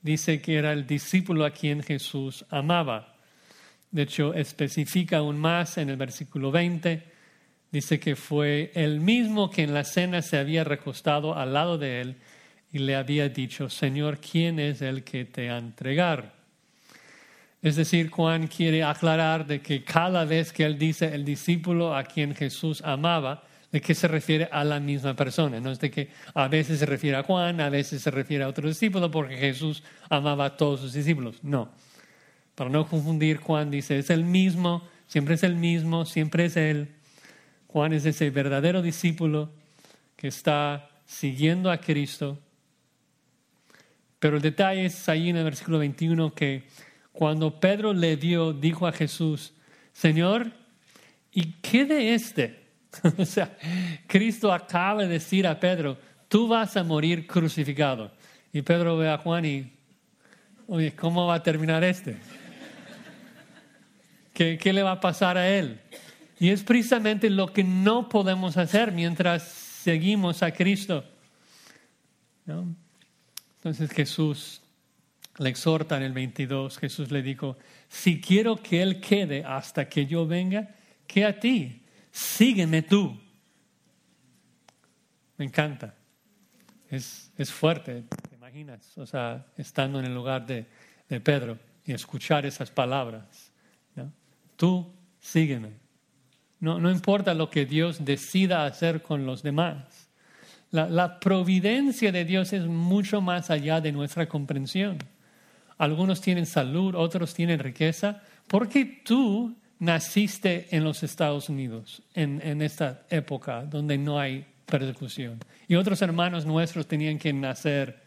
dice 0.00 0.40
que 0.40 0.56
era 0.56 0.72
el 0.72 0.86
discípulo 0.86 1.44
a 1.44 1.50
quien 1.50 1.82
Jesús 1.82 2.46
amaba. 2.48 3.16
De 3.90 4.02
hecho, 4.02 4.32
especifica 4.32 5.18
aún 5.18 5.38
más 5.38 5.76
en 5.76 5.90
el 5.90 5.98
versículo 5.98 6.50
20, 6.50 7.02
dice 7.70 8.00
que 8.00 8.16
fue 8.16 8.72
el 8.74 9.00
mismo 9.00 9.50
que 9.50 9.62
en 9.62 9.74
la 9.74 9.84
cena 9.84 10.22
se 10.22 10.38
había 10.38 10.64
recostado 10.64 11.36
al 11.36 11.52
lado 11.52 11.76
de 11.76 12.00
él 12.00 12.16
y 12.72 12.78
le 12.78 12.96
había 12.96 13.28
dicho, 13.28 13.68
Señor, 13.68 14.20
¿quién 14.20 14.58
es 14.58 14.80
el 14.80 15.04
que 15.04 15.26
te 15.26 15.50
ha 15.50 15.58
entregado? 15.58 16.24
Es 17.60 17.76
decir, 17.76 18.08
Juan 18.08 18.46
quiere 18.46 18.82
aclarar 18.82 19.46
de 19.46 19.60
que 19.60 19.84
cada 19.84 20.24
vez 20.24 20.50
que 20.50 20.64
él 20.64 20.78
dice 20.78 21.14
el 21.14 21.26
discípulo 21.26 21.94
a 21.94 22.04
quien 22.04 22.34
Jesús 22.34 22.80
amaba, 22.82 23.44
de 23.74 23.80
que 23.80 23.92
se 23.92 24.06
refiere 24.06 24.48
a 24.52 24.62
la 24.62 24.78
misma 24.78 25.16
persona. 25.16 25.58
No 25.58 25.72
es 25.72 25.80
de 25.80 25.90
que 25.90 26.08
a 26.32 26.46
veces 26.46 26.78
se 26.78 26.86
refiere 26.86 27.16
a 27.16 27.24
Juan, 27.24 27.60
a 27.60 27.70
veces 27.70 28.00
se 28.00 28.12
refiere 28.12 28.44
a 28.44 28.48
otro 28.48 28.68
discípulo 28.68 29.10
porque 29.10 29.36
Jesús 29.36 29.82
amaba 30.08 30.44
a 30.44 30.56
todos 30.56 30.78
sus 30.78 30.92
discípulos. 30.92 31.42
No. 31.42 31.72
Para 32.54 32.70
no 32.70 32.86
confundir, 32.86 33.38
Juan 33.38 33.72
dice, 33.72 33.98
es 33.98 34.10
el 34.10 34.22
mismo, 34.22 34.86
siempre 35.08 35.34
es 35.34 35.42
el 35.42 35.56
mismo, 35.56 36.04
siempre 36.04 36.44
es 36.44 36.56
él. 36.56 36.86
Juan 37.66 37.92
es 37.92 38.06
ese 38.06 38.30
verdadero 38.30 38.80
discípulo 38.80 39.50
que 40.14 40.28
está 40.28 40.88
siguiendo 41.04 41.68
a 41.68 41.78
Cristo. 41.78 42.38
Pero 44.20 44.36
el 44.36 44.42
detalle 44.42 44.84
es 44.84 45.08
ahí 45.08 45.30
en 45.30 45.36
el 45.36 45.42
versículo 45.42 45.80
21 45.80 46.32
que 46.32 46.62
cuando 47.10 47.58
Pedro 47.58 47.92
le 47.92 48.16
dio, 48.16 48.52
dijo 48.52 48.86
a 48.86 48.92
Jesús, 48.92 49.52
Señor, 49.92 50.52
¿y 51.32 51.54
qué 51.54 51.84
de 51.86 52.14
este? 52.14 52.63
o 53.18 53.24
sea, 53.24 53.56
Cristo 54.06 54.52
acaba 54.52 55.02
de 55.02 55.08
decir 55.08 55.46
a 55.46 55.58
Pedro, 55.58 55.98
tú 56.28 56.48
vas 56.48 56.76
a 56.76 56.84
morir 56.84 57.26
crucificado. 57.26 58.12
Y 58.52 58.62
Pedro 58.62 58.96
ve 58.96 59.08
a 59.08 59.18
Juan 59.18 59.44
y, 59.44 59.72
oye, 60.66 60.94
¿cómo 60.94 61.26
va 61.26 61.36
a 61.36 61.42
terminar 61.42 61.82
este? 61.82 62.16
¿Qué, 64.32 64.72
le 64.72 64.82
va 64.82 64.92
a 64.92 65.00
pasar 65.00 65.38
a 65.38 65.48
él? 65.48 65.80
Y 66.40 66.50
es 66.50 66.64
precisamente 66.64 67.30
lo 67.30 67.52
que 67.52 67.62
no 67.62 68.08
podemos 68.08 68.56
hacer 68.56 68.90
mientras 68.90 69.44
seguimos 69.44 70.42
a 70.42 70.52
Cristo. 70.52 71.04
Entonces 72.46 73.90
Jesús 73.90 74.60
le 75.38 75.50
exhorta 75.50 75.96
en 75.96 76.02
el 76.02 76.12
22, 76.12 76.78
Jesús 76.78 77.10
le 77.10 77.22
dijo, 77.22 77.56
si 77.88 78.20
quiero 78.20 78.56
que 78.56 78.82
Él 78.82 79.00
quede 79.00 79.44
hasta 79.44 79.88
que 79.88 80.06
yo 80.06 80.26
venga, 80.26 80.68
que 81.06 81.24
a 81.24 81.38
ti, 81.38 81.83
sígueme 82.14 82.82
tú. 82.82 83.18
Me 85.36 85.44
encanta. 85.44 85.94
Es, 86.88 87.32
es 87.36 87.50
fuerte, 87.50 88.04
te 88.28 88.36
imaginas, 88.36 88.96
o 88.98 89.06
sea, 89.06 89.44
estando 89.56 89.98
en 89.98 90.04
el 90.04 90.14
lugar 90.14 90.46
de, 90.46 90.66
de 91.08 91.20
Pedro 91.20 91.58
y 91.84 91.92
escuchar 91.92 92.46
esas 92.46 92.70
palabras 92.70 93.50
tú 94.56 94.92
sígueme. 95.20 95.72
No, 96.60 96.78
no 96.78 96.90
importa 96.90 97.34
lo 97.34 97.50
que 97.50 97.66
Dios 97.66 98.04
decida 98.04 98.64
hacer 98.64 99.02
con 99.02 99.26
los 99.26 99.42
demás. 99.42 100.08
La, 100.70 100.88
la 100.88 101.20
providencia 101.20 102.10
de 102.10 102.24
Dios 102.24 102.52
es 102.52 102.66
mucho 102.66 103.20
más 103.20 103.50
allá 103.50 103.80
de 103.80 103.92
nuestra 103.92 104.26
comprensión. 104.26 104.98
Algunos 105.76 106.20
tienen 106.20 106.46
salud, 106.46 106.94
otros 106.94 107.34
tienen 107.34 107.58
riqueza. 107.58 108.22
¿Por 108.48 108.68
qué 108.68 108.84
tú 109.04 109.54
naciste 109.78 110.68
en 110.74 110.84
los 110.84 111.02
Estados 111.02 111.48
Unidos 111.48 112.02
en, 112.14 112.40
en, 112.42 112.62
esta 112.62 113.02
época 113.10 113.64
donde 113.64 113.98
no 113.98 114.18
hay 114.18 114.46
persecución. 114.66 115.38
Y 115.68 115.74
otros 115.74 116.00
hermanos 116.02 116.46
nuestros 116.46 116.86
tenían 116.86 117.18
que 117.18 117.32
nacer 117.32 118.02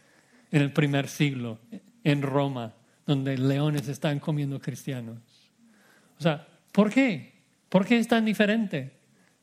en 0.50 0.62
el 0.62 0.72
primer 0.72 1.08
siglo 1.08 1.58
en 2.04 2.22
Roma, 2.22 2.74
donde 3.06 3.36
leones 3.36 3.88
están 3.88 4.18
comiendo 4.18 4.60
cristianos. 4.60 5.18
O 6.18 6.22
sea, 6.22 6.46
¿por 6.72 6.90
qué? 6.90 7.32
¿Por 7.68 7.86
qué 7.86 7.98
es 7.98 8.08
tan 8.08 8.24
diferente? 8.24 8.92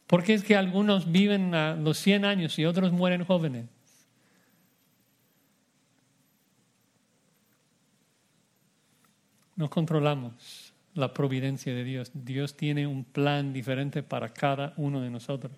¿Por 0.08 0.24
qué 0.24 0.34
es 0.34 0.44
que 0.44 0.56
algunos 0.56 1.12
viven 1.12 1.54
a 1.56 1.76
los 1.76 1.98
100 1.98 2.26
años 2.26 2.60
y 2.60 2.66
otros 2.66 2.92
mueren 2.92 3.24
jóvenes? 3.24 3.68
No 9.56 9.70
controlamos 9.70 10.75
la 10.96 11.14
providencia 11.14 11.74
de 11.74 11.84
Dios. 11.84 12.12
Dios 12.14 12.58
tiene 12.58 12.88
un 12.88 13.04
plan 13.04 13.54
diferente 13.54 14.02
para 14.02 14.34
cada 14.34 14.74
uno 14.78 15.02
de 15.02 15.12
nosotros. 15.12 15.54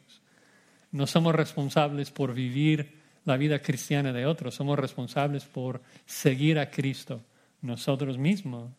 No 0.92 1.08
somos 1.08 1.34
responsables 1.34 2.12
por 2.12 2.34
vivir 2.34 2.98
la 3.24 3.38
vida 3.38 3.62
cristiana 3.62 4.12
de 4.14 4.26
otros, 4.26 4.56
somos 4.56 4.80
responsables 4.80 5.46
por 5.46 5.82
seguir 6.06 6.60
a 6.60 6.70
Cristo 6.70 7.22
nosotros 7.62 8.18
mismos. 8.18 8.72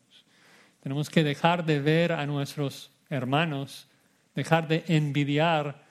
Tenemos 0.83 1.11
que 1.11 1.23
dejar 1.23 1.64
de 1.64 1.81
ver 1.81 2.12
a 2.12 2.27
nuestros 2.27 2.90
hermanos, 3.11 3.88
dejar 4.35 4.68
de 4.68 4.85
envidiar 4.88 5.85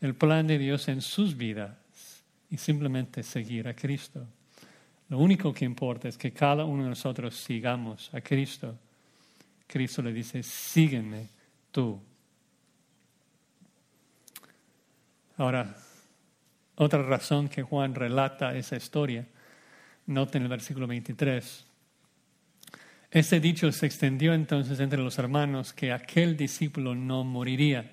el 0.00 0.14
plan 0.14 0.46
de 0.46 0.58
Dios 0.58 0.88
en 0.88 1.00
sus 1.00 1.36
vidas 1.36 1.76
y 2.50 2.56
simplemente 2.56 3.22
seguir 3.22 3.68
a 3.68 3.74
Cristo. 3.74 4.26
Lo 5.08 5.18
único 5.18 5.52
que 5.52 5.64
importa 5.64 6.08
es 6.08 6.16
que 6.16 6.32
cada 6.32 6.64
uno 6.64 6.84
de 6.84 6.90
nosotros 6.90 7.34
sigamos 7.34 8.12
a 8.14 8.20
Cristo. 8.20 8.78
Cristo 9.70 10.02
le 10.02 10.12
dice, 10.12 10.42
sígueme 10.42 11.28
tú. 11.70 12.00
Ahora, 15.36 15.76
otra 16.74 17.02
razón 17.02 17.48
que 17.48 17.62
Juan 17.62 17.94
relata 17.94 18.54
esa 18.56 18.76
historia, 18.76 19.26
noten 20.06 20.42
el 20.42 20.48
versículo 20.48 20.86
23, 20.86 21.64
ese 23.12 23.40
dicho 23.40 23.70
se 23.72 23.86
extendió 23.86 24.34
entonces 24.34 24.80
entre 24.80 25.00
los 25.00 25.18
hermanos 25.18 25.72
que 25.72 25.92
aquel 25.92 26.36
discípulo 26.36 26.94
no 26.94 27.24
moriría. 27.24 27.92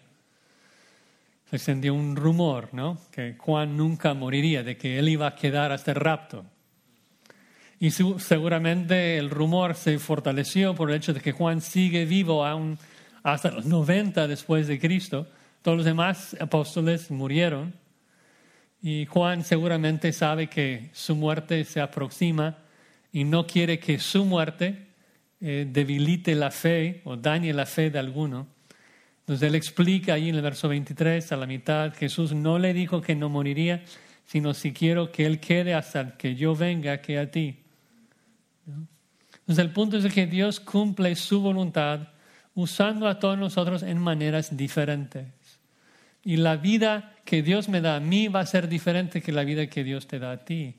Se 1.50 1.56
extendió 1.56 1.94
un 1.94 2.16
rumor, 2.16 2.70
¿no? 2.74 3.00
Que 3.12 3.36
Juan 3.38 3.78
nunca 3.78 4.14
moriría, 4.14 4.64
de 4.64 4.78
que 4.78 5.00
él 5.00 5.10
iba 5.10 5.28
a 5.28 5.36
quedar 5.36 5.72
hasta 5.72 5.92
el 5.92 5.98
rapto. 5.98 6.46
Y 7.80 7.92
seguramente 7.92 9.18
el 9.18 9.30
rumor 9.30 9.76
se 9.76 10.00
fortaleció 10.00 10.74
por 10.74 10.90
el 10.90 10.98
hecho 10.98 11.14
de 11.14 11.22
que 11.22 11.32
Juan 11.32 11.62
sigue 11.62 12.06
vivo 12.06 12.44
aún 12.44 12.80
hasta 13.22 13.52
los 13.52 13.66
90 13.66 14.28
después 14.28 14.68
de 14.68 14.80
Cristo. 14.80 15.28
Todos 15.62 15.78
los 15.78 15.86
demás 15.86 16.36
apóstoles 16.40 17.12
murieron. 17.12 17.74
Y 18.82 19.06
Juan 19.06 19.44
seguramente 19.44 20.12
sabe 20.12 20.48
que 20.48 20.90
su 20.94 21.16
muerte 21.16 21.64
se 21.66 21.82
aproxima 21.82 22.58
y 23.12 23.24
no 23.24 23.46
quiere 23.46 23.80
que 23.80 24.00
su 24.00 24.26
muerte 24.26 24.88
eh, 25.40 25.68
debilite 25.70 26.34
la 26.34 26.50
fe 26.50 27.02
o 27.04 27.16
dañe 27.16 27.54
la 27.54 27.66
fe 27.66 27.92
de 27.92 28.00
alguno. 28.00 28.48
Entonces 29.20 29.48
él 29.48 29.56
explica 29.56 30.14
ahí 30.14 30.30
en 30.30 30.36
el 30.36 30.42
verso 30.42 30.68
23, 30.70 31.32
a 31.32 31.36
la 31.36 31.46
mitad, 31.46 31.94
Jesús 31.94 32.34
no 32.34 32.58
le 32.58 32.74
dijo 32.74 33.02
que 33.02 33.14
no 33.14 33.30
moriría, 33.30 33.84
sino 34.26 34.54
si 34.54 34.72
quiero 34.72 35.12
que 35.12 35.26
él 35.26 35.40
quede 35.40 35.74
hasta 35.74 36.18
que 36.18 36.36
yo 36.36 36.56
venga, 36.56 37.02
que 37.02 37.20
a 37.20 37.30
ti. 37.30 37.67
Entonces 39.48 39.64
el 39.64 39.72
punto 39.72 39.98
es 39.98 40.14
que 40.14 40.28
Dios 40.28 40.60
cumple 40.60 41.16
su 41.16 41.40
voluntad 41.40 42.10
usando 42.54 43.08
a 43.08 43.18
todos 43.18 43.38
nosotros 43.38 43.82
en 43.82 43.98
maneras 43.98 44.58
diferentes. 44.58 45.28
Y 46.22 46.36
la 46.36 46.58
vida 46.58 47.14
que 47.24 47.42
Dios 47.42 47.70
me 47.70 47.80
da 47.80 47.96
a 47.96 48.00
mí 48.02 48.28
va 48.28 48.42
a 48.42 48.46
ser 48.46 48.68
diferente 48.68 49.22
que 49.22 49.32
la 49.32 49.46
vida 49.46 49.68
que 49.68 49.86
Dios 49.86 50.06
te 50.06 50.20
da 50.20 50.32
a 50.32 50.44
ti. 50.44 50.76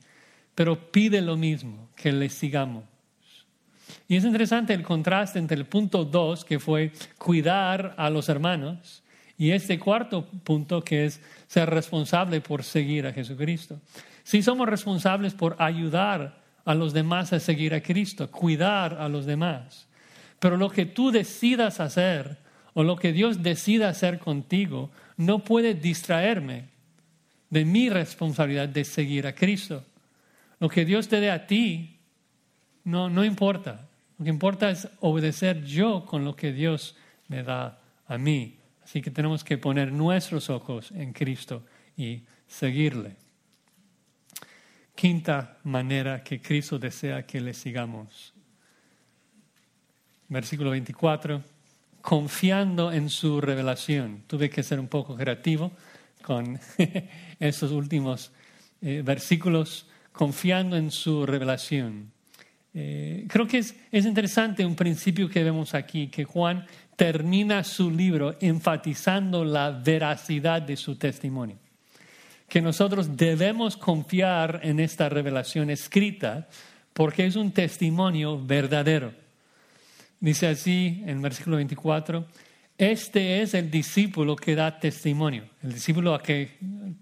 pero 0.53 0.91
pide 0.91 1.21
lo 1.21 1.37
mismo, 1.37 1.89
que 1.95 2.11
le 2.11 2.27
sigamos. 2.27 2.83
Y 4.09 4.17
es 4.17 4.25
interesante 4.25 4.73
el 4.73 4.83
contraste 4.83 5.39
entre 5.39 5.55
el 5.55 5.65
punto 5.65 6.03
2, 6.03 6.43
que 6.43 6.59
fue 6.59 6.91
cuidar 7.17 7.95
a 7.97 8.09
los 8.09 8.27
hermanos, 8.27 9.01
y 9.37 9.51
este 9.51 9.79
cuarto 9.79 10.25
punto, 10.25 10.83
que 10.83 11.05
es 11.05 11.21
ser 11.47 11.69
responsable 11.69 12.41
por 12.41 12.65
seguir 12.65 13.07
a 13.07 13.13
Jesucristo. 13.13 13.79
Si 14.23 14.43
somos 14.43 14.67
responsables 14.67 15.33
por 15.33 15.55
ayudar 15.59 16.38
a 16.69 16.75
los 16.75 16.93
demás 16.93 17.33
a 17.33 17.39
seguir 17.39 17.73
a 17.73 17.81
Cristo, 17.81 18.29
cuidar 18.29 18.93
a 19.01 19.09
los 19.09 19.25
demás. 19.25 19.87
Pero 20.37 20.55
lo 20.55 20.69
que 20.69 20.85
tú 20.85 21.09
decidas 21.09 21.79
hacer 21.79 22.37
o 22.75 22.83
lo 22.83 22.95
que 22.95 23.11
Dios 23.11 23.41
decida 23.41 23.89
hacer 23.89 24.19
contigo 24.19 24.91
no 25.17 25.43
puede 25.43 25.73
distraerme 25.73 26.65
de 27.49 27.65
mi 27.65 27.89
responsabilidad 27.89 28.69
de 28.69 28.85
seguir 28.85 29.25
a 29.25 29.33
Cristo. 29.33 29.83
Lo 30.59 30.69
que 30.69 30.85
Dios 30.85 31.07
te 31.07 31.19
dé 31.19 31.31
a 31.31 31.47
ti 31.47 31.97
no, 32.83 33.09
no 33.09 33.25
importa. 33.25 33.89
Lo 34.19 34.25
que 34.25 34.29
importa 34.29 34.69
es 34.69 34.87
obedecer 34.99 35.65
yo 35.65 36.05
con 36.05 36.23
lo 36.23 36.35
que 36.35 36.53
Dios 36.53 36.95
me 37.29 37.41
da 37.41 37.79
a 38.05 38.19
mí. 38.19 38.59
Así 38.83 39.01
que 39.01 39.09
tenemos 39.09 39.43
que 39.43 39.57
poner 39.57 39.91
nuestros 39.91 40.51
ojos 40.51 40.91
en 40.91 41.13
Cristo 41.13 41.63
y 41.97 42.21
seguirle. 42.45 43.15
Quinta 44.99 45.55
manera 45.63 46.21
que 46.21 46.41
Cristo 46.41 46.77
desea 46.77 47.25
que 47.25 47.39
le 47.39 47.53
sigamos. 47.53 48.33
Versículo 50.27 50.71
24. 50.71 51.41
Confiando 52.01 52.91
en 52.91 53.09
su 53.09 53.39
revelación. 53.39 54.23
Tuve 54.27 54.49
que 54.49 54.61
ser 54.61 54.77
un 54.77 54.89
poco 54.89 55.15
creativo 55.15 55.71
con 56.21 56.59
estos 57.39 57.71
últimos 57.71 58.33
eh, 58.81 59.01
versículos. 59.01 59.87
Confiando 60.11 60.75
en 60.75 60.91
su 60.91 61.25
revelación. 61.25 62.11
Eh, 62.73 63.25
creo 63.29 63.47
que 63.47 63.59
es, 63.59 63.77
es 63.93 64.05
interesante 64.05 64.65
un 64.65 64.75
principio 64.75 65.29
que 65.29 65.45
vemos 65.45 65.75
aquí, 65.75 66.09
que 66.09 66.25
Juan 66.25 66.65
termina 66.97 67.63
su 67.63 67.89
libro 67.89 68.35
enfatizando 68.41 69.45
la 69.45 69.71
veracidad 69.71 70.61
de 70.61 70.75
su 70.75 70.97
testimonio. 70.97 71.57
Que 72.49 72.61
nosotros 72.61 73.15
debemos 73.15 73.77
confiar 73.77 74.61
en 74.63 74.79
esta 74.79 75.07
revelación 75.07 75.69
escrita 75.69 76.47
porque 76.93 77.25
es 77.25 77.35
un 77.35 77.51
testimonio 77.51 78.43
verdadero. 78.43 79.13
Dice 80.19 80.47
así 80.47 81.03
en 81.05 81.21
versículo 81.21 81.57
24, 81.57 82.25
este 82.79 83.41
es 83.41 83.53
el 83.53 83.69
discípulo 83.69 84.37
que 84.37 84.55
da 84.55 84.79
testimonio, 84.79 85.49
el 85.61 85.73
discípulo 85.73 86.13
a 86.13 86.23
que 86.23 86.57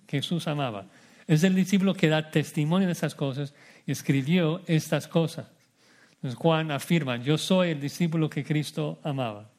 Jesús 0.07 0.47
amaba. 0.47 0.87
Es 1.27 1.43
el 1.43 1.53
discípulo 1.53 1.93
que 1.93 2.09
da 2.09 2.31
testimonio 2.31 2.87
de 2.87 2.93
esas 2.93 3.13
cosas 3.13 3.53
y 3.85 3.91
escribió 3.91 4.63
estas 4.65 5.07
cosas. 5.07 5.47
Entonces 6.15 6.37
Juan 6.39 6.71
afirma, 6.71 7.17
yo 7.17 7.37
soy 7.37 7.69
el 7.69 7.79
discípulo 7.79 8.27
que 8.27 8.43
Cristo 8.43 8.99
amaba. 9.03 9.51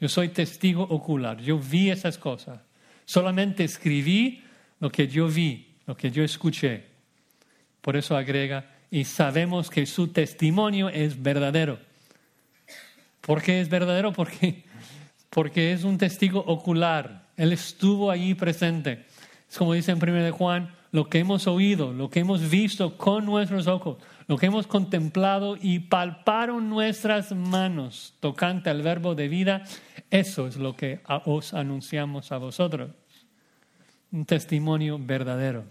Yo 0.00 0.08
soy 0.08 0.28
testigo 0.28 0.84
ocular, 0.84 1.40
yo 1.40 1.58
vi 1.58 1.90
esas 1.90 2.18
cosas. 2.18 2.60
Solamente 3.04 3.64
escribí 3.64 4.43
lo 4.84 4.92
que 4.92 5.08
yo 5.08 5.28
vi, 5.28 5.78
lo 5.86 5.96
que 5.96 6.10
yo 6.10 6.22
escuché. 6.22 6.84
Por 7.80 7.96
eso 7.96 8.14
agrega, 8.18 8.70
y 8.90 9.04
sabemos 9.04 9.70
que 9.70 9.86
su 9.86 10.08
testimonio 10.08 10.90
es 10.90 11.22
verdadero. 11.22 11.78
¿Por 13.22 13.40
qué 13.40 13.62
es 13.62 13.70
verdadero? 13.70 14.12
Porque, 14.12 14.64
porque 15.30 15.72
es 15.72 15.84
un 15.84 15.96
testigo 15.96 16.40
ocular. 16.40 17.30
Él 17.34 17.54
estuvo 17.54 18.10
allí 18.10 18.34
presente. 18.34 19.06
Es 19.48 19.56
como 19.56 19.72
dice 19.72 19.92
en 19.92 20.06
1 20.06 20.32
Juan, 20.34 20.74
lo 20.92 21.08
que 21.08 21.20
hemos 21.20 21.46
oído, 21.46 21.94
lo 21.94 22.10
que 22.10 22.20
hemos 22.20 22.50
visto 22.50 22.98
con 22.98 23.24
nuestros 23.24 23.66
ojos, 23.68 23.96
lo 24.26 24.36
que 24.36 24.44
hemos 24.44 24.66
contemplado 24.66 25.56
y 25.58 25.78
palparon 25.78 26.68
nuestras 26.68 27.32
manos 27.32 28.12
tocante 28.20 28.68
al 28.68 28.82
verbo 28.82 29.14
de 29.14 29.28
vida, 29.28 29.64
eso 30.10 30.46
es 30.46 30.56
lo 30.56 30.76
que 30.76 31.00
os 31.24 31.54
anunciamos 31.54 32.32
a 32.32 32.36
vosotros. 32.36 32.90
Un 34.14 34.24
testimonio 34.26 34.96
verdadero. 34.96 35.64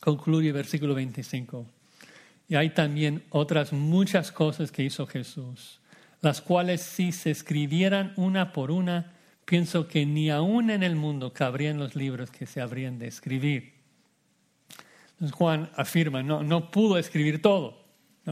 Concluye 0.00 0.50
versículo 0.50 0.96
25. 0.96 1.64
Y 2.48 2.56
hay 2.56 2.70
también 2.70 3.22
otras 3.30 3.72
muchas 3.72 4.32
cosas 4.32 4.72
que 4.72 4.82
hizo 4.82 5.06
Jesús, 5.06 5.78
las 6.20 6.40
cuales 6.40 6.80
si 6.80 7.12
se 7.12 7.30
escribieran 7.30 8.14
una 8.16 8.52
por 8.52 8.72
una, 8.72 9.12
pienso 9.44 9.86
que 9.86 10.04
ni 10.04 10.28
aún 10.28 10.70
en 10.70 10.82
el 10.82 10.96
mundo 10.96 11.32
cabrían 11.32 11.78
los 11.78 11.94
libros 11.94 12.32
que 12.32 12.46
se 12.46 12.60
habrían 12.60 12.98
de 12.98 13.06
escribir. 13.06 13.74
Entonces 15.12 15.36
Juan 15.36 15.70
afirma, 15.76 16.24
no, 16.24 16.42
no 16.42 16.72
pudo 16.72 16.98
escribir 16.98 17.40
todo. 17.40 17.80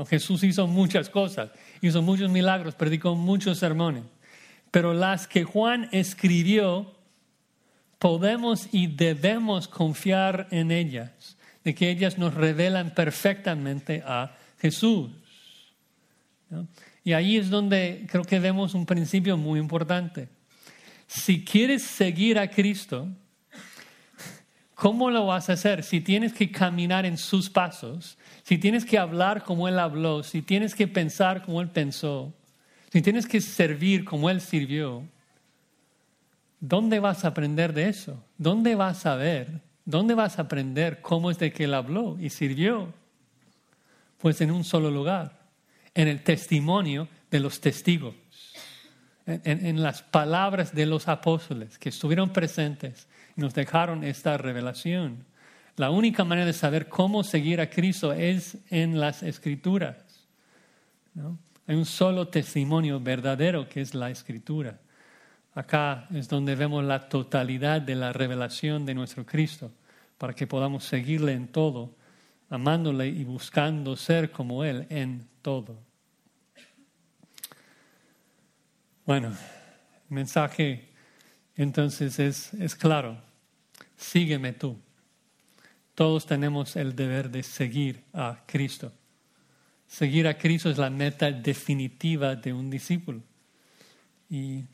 Jesús 0.09 0.43
hizo 0.43 0.67
muchas 0.67 1.09
cosas, 1.09 1.53
hizo 1.81 2.03
muchos 2.03 2.33
milagros, 2.33 2.75
predicó 2.75 3.15
muchos 3.15 3.59
sermones. 3.59 4.03
Pero 4.73 4.93
las 4.93 5.29
que 5.29 5.45
Juan 5.45 5.89
escribió, 5.93 6.97
podemos 8.01 8.67
y 8.73 8.87
debemos 8.89 9.69
confiar 9.69 10.49
en 10.51 10.73
ellas, 10.73 11.37
de 11.63 11.75
que 11.75 11.91
ellas 11.91 12.17
nos 12.19 12.35
revelan 12.35 12.95
perfectamente 12.95 14.03
a 14.05 14.35
Jesús. 14.59 15.11
Y 17.05 17.13
ahí 17.13 17.37
es 17.37 17.51
donde 17.51 18.07
creo 18.11 18.25
que 18.25 18.41
vemos 18.41 18.75
un 18.75 18.87
principio 18.87 19.37
muy 19.37 19.61
importante. 19.61 20.29
Si 21.07 21.45
quieres 21.45 21.83
seguir 21.83 22.39
a 22.39 22.51
Cristo, 22.51 23.07
¿cómo 24.75 25.11
lo 25.11 25.27
vas 25.27 25.51
a 25.51 25.53
hacer? 25.53 25.83
Si 25.83 26.01
tienes 26.01 26.33
que 26.33 26.51
caminar 26.51 27.05
en 27.05 27.19
sus 27.19 27.51
pasos, 27.51 28.17
si 28.45 28.57
tienes 28.57 28.87
que 28.87 28.99
hablar 28.99 29.45
como 29.45 29.69
Él 29.69 29.79
habló, 29.79 30.23
si 30.23 30.41
tienes 30.41 30.75
que 30.75 30.89
pensar 30.89 31.45
como 31.45 31.61
Él 31.61 31.69
pensó, 31.69 32.33
si 32.91 33.03
tienes 33.03 33.27
que 33.27 33.43
servir 33.43 34.07
como 34.07 34.31
Él 34.31 34.41
sirvió, 34.41 35.07
¿dónde 36.61 37.01
vas 37.01 37.25
a 37.25 37.29
aprender 37.29 37.73
de 37.73 37.89
eso? 37.89 38.23
¿Dónde 38.39 38.75
vas 38.75 39.07
a 39.07 39.17
ver? 39.17 39.61
¿Dónde 39.85 40.15
vas 40.15 40.39
a 40.39 40.43
aprender 40.43 41.01
cómo 41.01 41.31
es 41.31 41.39
de 41.39 41.53
que 41.53 41.65
Él 41.65 41.75
habló 41.75 42.17
y 42.21 42.31
sirvió? 42.31 42.93
Pues 44.19 44.41
en 44.41 44.51
un 44.51 44.65
solo 44.65 44.91
lugar, 44.91 45.41
en 45.95 46.07
el 46.07 46.23
testimonio 46.23 47.09
de 47.31 47.41
los 47.41 47.61
testigos 47.61 48.15
en, 49.27 49.83
las 49.83 50.03
palabras 50.03 50.75
de 50.75 50.87
los 50.87 51.09
apóstoles 51.09 51.79
que 51.79 51.91
estuvieron 51.91 52.31
presentes 52.31 53.07
y 53.37 53.41
nos 53.41 53.55
dejaron 53.55 54.05
esta 54.05 54.37
revelación. 54.37 55.25
La 55.77 55.91
única 55.91 56.25
manera 56.25 56.47
de 56.47 56.53
saber 56.53 56.89
cómo 56.89 57.23
seguir 57.23 57.61
a 57.61 57.71
Cristo 57.71 58.13
es 58.13 58.59
en 58.71 58.99
las 58.99 59.23
escrituras. 59.23 59.97
Hay 61.67 61.77
un 61.77 61.87
solo 61.87 62.29
testimonio 62.29 63.01
verdadero 63.01 63.69
que 63.69 63.81
es 63.81 63.95
la 63.95 64.11
escritura. 64.11 64.79
Acá 65.55 66.07
es 66.13 66.29
donde 66.29 66.55
vemos 66.55 66.85
la 66.85 67.09
totalidad 67.09 67.81
de 67.83 67.97
la 67.97 68.13
revelación 68.13 68.87
de 68.87 68.95
nuestro 68.95 69.27
Cristo, 69.27 69.73
para 70.17 70.35
que 70.35 70.47
podamos 70.47 70.85
seguirle 70.85 71.33
en 71.33 71.49
todo, 71.49 71.97
amándole 72.49 73.09
y 73.09 73.25
buscando 73.25 73.97
ser 73.97 74.31
como 74.31 74.65
Él 74.65 74.87
en 74.91 75.27
todo. 75.43 75.79
Bueno, 79.05 79.29
el 79.29 79.35
mensaje 80.15 80.91
entonces 81.57 82.19
es, 82.19 82.55
es 82.55 82.77
claro. 82.77 83.21
Sígueme 83.97 84.53
tú. 84.53 84.79
Todos 85.95 86.27
tenemos 86.27 86.77
el 86.77 86.95
deber 86.95 87.31
de 87.31 87.43
seguir 87.43 88.05
a 88.13 88.45
Cristo. 88.47 88.93
Seguir 89.87 90.29
a 90.29 90.39
Cristo 90.39 90.71
es 90.71 90.79
la 90.79 90.89
meta 90.89 91.31
definitiva 91.31 92.37
de 92.37 92.53
un 92.53 92.71
discípulo. 92.71 93.21
Y 94.31 94.65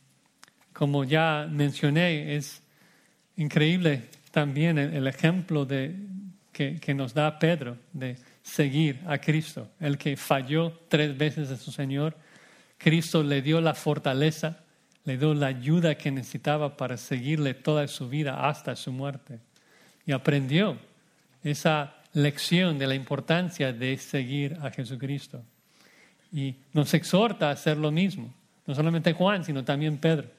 como 0.77 1.05
ya 1.05 1.49
mencioné, 1.51 2.37
es 2.37 2.63
increíble 3.39 4.03
también 4.31 4.77
el, 4.77 5.07
ejemplo 5.07 5.67
que, 5.67 6.95
nos 6.95 7.15
da 7.15 7.39
Pedro 7.39 7.79
de 7.95 8.17
seguir 8.43 9.01
a 9.07 9.17
Cristo. 9.17 9.71
El 9.81 9.97
que 9.97 10.19
falló 10.19 10.79
tres 10.89 11.17
veces 11.17 11.51
a 11.51 11.57
su 11.57 11.73
Señor 11.73 12.15
Cristo 12.77 13.23
le 13.23 13.41
dio 13.41 13.63
la 13.63 13.73
fortaleza, 13.73 14.59
le 15.07 15.17
dio 15.17 15.33
la 15.33 15.47
ayuda 15.47 15.95
que 15.95 16.11
necesitaba 16.11 16.77
para 16.77 16.99
seguirle 16.99 17.55
toda 17.55 17.89
su 17.89 18.11
vida 18.11 18.47
hasta 18.47 18.77
su 18.77 18.93
muerte. 18.93 19.39
Y 20.05 20.13
aprendió 20.13 20.77
esa 21.43 21.95
lección 22.13 22.79
de 22.79 22.87
la 22.87 22.95
importancia 22.95 23.73
de 23.73 23.97
seguir 23.97 24.59
a 24.61 24.71
Jesucristo. 24.71 25.43
Y 26.31 26.55
nos 26.75 26.93
exhorta 26.93 27.49
a 27.49 27.53
hacer 27.53 27.79
lo 27.79 27.91
mismo, 27.91 28.31
no 28.67 28.75
solamente 28.75 29.15
Juan, 29.15 29.43
sino 29.43 29.65
también 29.65 29.97
Pedro. 29.97 30.36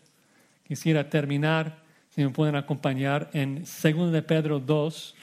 Quisiera 0.68 1.10
terminar, 1.10 1.78
si 2.14 2.22
me 2.22 2.30
pueden 2.30 2.58
acompañar, 2.58 3.30
en 3.32 3.64
2 3.64 4.12
de 4.12 4.22
Pedro 4.22 4.60
2. 4.60 5.16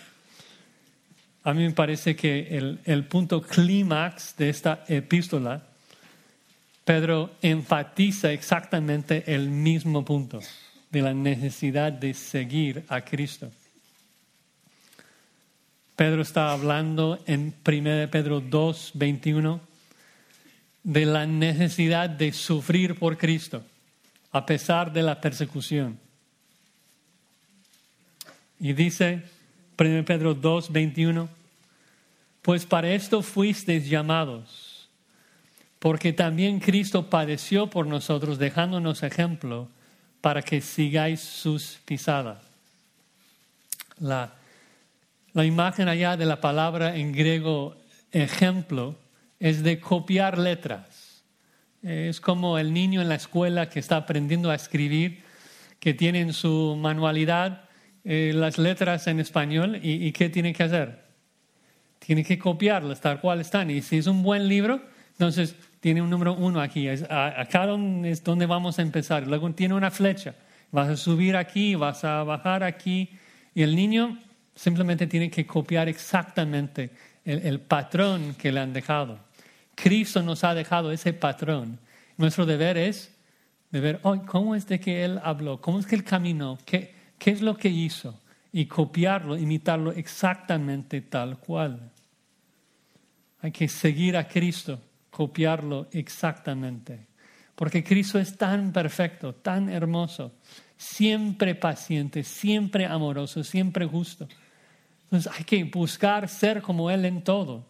A 1.42 1.52
mí 1.52 1.64
me 1.64 1.72
parece 1.72 2.16
que 2.16 2.56
el, 2.56 2.80
el 2.84 3.04
punto 3.04 3.42
clímax 3.42 4.36
de 4.38 4.48
esta 4.48 4.84
epístola 4.88 5.62
Pedro 6.86 7.32
enfatiza 7.42 8.32
exactamente 8.32 9.34
el 9.34 9.50
mismo 9.50 10.02
punto 10.02 10.40
de 10.90 11.02
la 11.02 11.12
necesidad 11.12 11.92
de 11.92 12.14
seguir 12.14 12.84
a 12.88 13.02
Cristo. 13.02 13.50
Pedro 15.94 16.22
está 16.22 16.52
hablando 16.52 17.22
en 17.26 17.54
1 17.66 18.10
Pedro 18.10 18.40
2, 18.40 18.92
21 18.94 19.60
de 20.82 21.04
la 21.04 21.26
necesidad 21.26 22.08
de 22.08 22.32
sufrir 22.32 22.98
por 22.98 23.18
Cristo 23.18 23.62
a 24.34 24.44
pesar 24.44 24.92
de 24.92 25.00
la 25.00 25.20
persecución. 25.20 25.96
Y 28.58 28.72
dice 28.72 29.22
1 29.78 30.04
Pedro 30.04 30.34
2, 30.34 30.72
21, 30.72 31.28
pues 32.42 32.66
para 32.66 32.90
esto 32.90 33.22
fuisteis 33.22 33.88
llamados, 33.88 34.88
porque 35.78 36.12
también 36.12 36.58
Cristo 36.58 37.08
padeció 37.08 37.70
por 37.70 37.86
nosotros, 37.86 38.38
dejándonos 38.38 39.04
ejemplo 39.04 39.68
para 40.20 40.42
que 40.42 40.60
sigáis 40.60 41.20
sus 41.20 41.78
pisadas. 41.84 42.42
La, 44.00 44.34
la 45.32 45.44
imagen 45.44 45.86
allá 45.86 46.16
de 46.16 46.26
la 46.26 46.40
palabra 46.40 46.96
en 46.96 47.12
griego 47.12 47.76
ejemplo 48.10 48.96
es 49.38 49.62
de 49.62 49.78
copiar 49.78 50.38
letras. 50.38 50.93
Es 51.84 52.18
como 52.18 52.58
el 52.58 52.72
niño 52.72 53.02
en 53.02 53.10
la 53.10 53.16
escuela 53.16 53.68
que 53.68 53.78
está 53.78 53.96
aprendiendo 53.98 54.50
a 54.50 54.54
escribir, 54.54 55.22
que 55.78 55.92
tiene 55.92 56.20
en 56.20 56.32
su 56.32 56.78
manualidad 56.80 57.68
eh, 58.04 58.32
las 58.34 58.56
letras 58.56 59.06
en 59.06 59.20
español 59.20 59.78
y, 59.82 60.10
¿qué 60.12 60.30
tiene 60.30 60.54
que 60.54 60.62
hacer? 60.62 61.04
Tiene 61.98 62.24
que 62.24 62.38
copiarlas 62.38 63.02
tal 63.02 63.20
cual 63.20 63.42
están. 63.42 63.70
Y 63.70 63.82
si 63.82 63.98
es 63.98 64.06
un 64.06 64.22
buen 64.22 64.48
libro, 64.48 64.80
entonces 65.10 65.56
tiene 65.80 66.00
un 66.00 66.08
número 66.08 66.32
uno 66.32 66.62
aquí. 66.62 66.88
acá 66.88 67.68
es 68.04 68.24
donde 68.24 68.46
vamos 68.46 68.78
a 68.78 68.82
empezar. 68.82 69.26
Luego 69.26 69.52
tiene 69.52 69.74
una 69.74 69.90
flecha. 69.90 70.34
Vas 70.72 70.88
a 70.88 70.96
subir 70.96 71.36
aquí, 71.36 71.74
vas 71.74 72.02
a 72.02 72.22
bajar 72.24 72.64
aquí. 72.64 73.10
Y 73.54 73.62
el 73.62 73.76
niño 73.76 74.18
simplemente 74.54 75.06
tiene 75.06 75.30
que 75.30 75.46
copiar 75.46 75.90
exactamente 75.90 76.88
el 77.26 77.60
patrón 77.60 78.34
que 78.38 78.50
le 78.50 78.60
han 78.60 78.72
dejado. 78.72 79.18
Cristo 79.74 80.22
nos 80.22 80.44
ha 80.44 80.54
dejado 80.54 80.92
ese 80.92 81.12
patrón. 81.12 81.78
Nuestro 82.16 82.46
deber 82.46 82.76
es 82.76 83.14
de 83.70 83.80
ver, 83.80 84.00
¿cómo 84.26 84.54
es 84.54 84.66
de 84.66 84.78
que 84.78 85.04
Él 85.04 85.20
habló? 85.22 85.60
¿Cómo 85.60 85.80
es 85.80 85.86
que 85.86 85.96
Él 85.96 86.04
caminó? 86.04 86.58
¿Qué, 86.64 86.94
¿Qué 87.18 87.30
es 87.30 87.40
lo 87.40 87.56
que 87.56 87.68
hizo? 87.68 88.20
Y 88.52 88.66
copiarlo, 88.66 89.36
imitarlo 89.36 89.90
exactamente 89.90 91.00
tal 91.00 91.38
cual. 91.38 91.90
Hay 93.40 93.50
que 93.50 93.68
seguir 93.68 94.16
a 94.16 94.28
Cristo, 94.28 94.80
copiarlo 95.10 95.88
exactamente. 95.90 97.08
Porque 97.54 97.82
Cristo 97.82 98.18
es 98.18 98.36
tan 98.36 98.72
perfecto, 98.72 99.34
tan 99.34 99.68
hermoso, 99.68 100.34
siempre 100.76 101.54
paciente, 101.54 102.22
siempre 102.22 102.86
amoroso, 102.86 103.42
siempre 103.44 103.86
justo. 103.86 104.28
Entonces 105.04 105.32
hay 105.36 105.44
que 105.44 105.64
buscar 105.64 106.28
ser 106.28 106.62
como 106.62 106.90
Él 106.90 107.04
en 107.04 107.22
todo. 107.22 107.66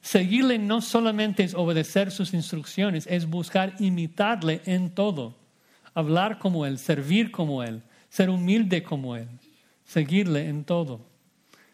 Seguirle 0.00 0.58
no 0.58 0.80
solamente 0.80 1.42
es 1.42 1.54
obedecer 1.54 2.10
sus 2.10 2.34
instrucciones, 2.34 3.06
es 3.06 3.26
buscar 3.26 3.74
imitarle 3.78 4.60
en 4.66 4.90
todo, 4.90 5.36
hablar 5.94 6.38
como 6.38 6.66
Él, 6.66 6.78
servir 6.78 7.30
como 7.30 7.62
Él, 7.62 7.82
ser 8.08 8.30
humilde 8.30 8.82
como 8.82 9.16
Él, 9.16 9.28
seguirle 9.84 10.48
en 10.48 10.64
todo. 10.64 11.06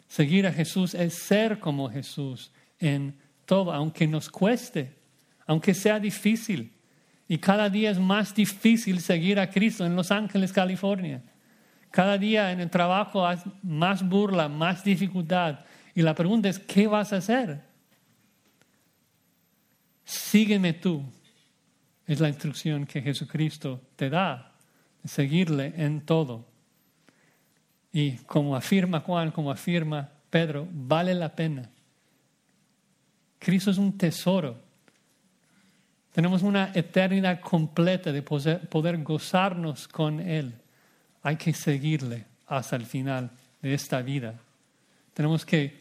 Seguir 0.08 0.46
a 0.46 0.52
Jesús 0.52 0.94
es 0.94 1.14
ser 1.14 1.58
como 1.58 1.88
Jesús 1.88 2.52
en 2.78 3.16
todo, 3.46 3.72
aunque 3.72 4.06
nos 4.06 4.28
cueste, 4.28 4.94
aunque 5.46 5.74
sea 5.74 5.98
difícil. 5.98 6.72
Y 7.28 7.38
cada 7.38 7.70
día 7.70 7.90
es 7.90 7.98
más 7.98 8.34
difícil 8.34 9.00
seguir 9.00 9.40
a 9.40 9.48
Cristo 9.48 9.86
en 9.86 9.96
Los 9.96 10.10
Ángeles, 10.10 10.52
California. 10.52 11.22
Cada 11.90 12.18
día 12.18 12.52
en 12.52 12.60
el 12.60 12.70
trabajo 12.70 13.26
hay 13.26 13.38
más 13.62 14.06
burla, 14.06 14.48
más 14.48 14.84
dificultad. 14.84 15.60
Y 15.94 16.02
la 16.02 16.14
pregunta 16.14 16.48
es, 16.48 16.58
¿qué 16.58 16.86
vas 16.86 17.12
a 17.12 17.16
hacer? 17.16 17.71
Sígueme 20.12 20.74
tú. 20.74 21.02
Es 22.06 22.20
la 22.20 22.28
instrucción 22.28 22.86
que 22.86 23.02
Jesucristo 23.02 23.80
te 23.96 24.10
da, 24.10 24.52
seguirle 25.04 25.72
en 25.76 26.02
todo. 26.02 26.46
Y 27.92 28.12
como 28.18 28.56
afirma 28.56 29.00
Juan, 29.00 29.30
como 29.30 29.50
afirma 29.50 30.08
Pedro, 30.30 30.66
vale 30.70 31.14
la 31.14 31.34
pena. 31.34 31.68
Cristo 33.38 33.70
es 33.70 33.78
un 33.78 33.98
tesoro. 33.98 34.56
Tenemos 36.12 36.42
una 36.42 36.70
eternidad 36.74 37.40
completa 37.40 38.12
de 38.12 38.22
poder, 38.22 39.02
gozarnos 39.02 39.88
con 39.88 40.20
Él. 40.20 40.54
Hay 41.22 41.36
que 41.36 41.52
seguirle 41.52 42.26
hasta 42.46 42.76
el 42.76 42.86
final 42.86 43.30
de 43.60 43.74
esta 43.74 44.02
vida. 44.02 44.34
Tenemos 45.14 45.44
que 45.44 45.80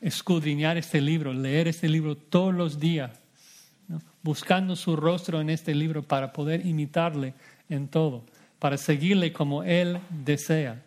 escudriñar 0.00 0.76
este 0.76 1.00
libro, 1.00 1.32
leer 1.32 1.68
este 1.68 1.88
libro 1.88 2.16
todos 2.16 2.54
los 2.54 2.78
días, 2.78 3.10
buscando 4.22 4.76
su 4.76 4.96
rostro 4.96 5.40
en 5.40 5.50
este 5.50 5.74
libro 5.74 6.02
para 6.02 6.32
poder 6.32 6.66
imitarle 6.66 7.34
en 7.68 7.88
todo, 7.88 8.24
para 8.58 8.76
seguirle 8.76 9.32
como 9.32 9.62
Él 9.62 10.00
desea, 10.10 10.82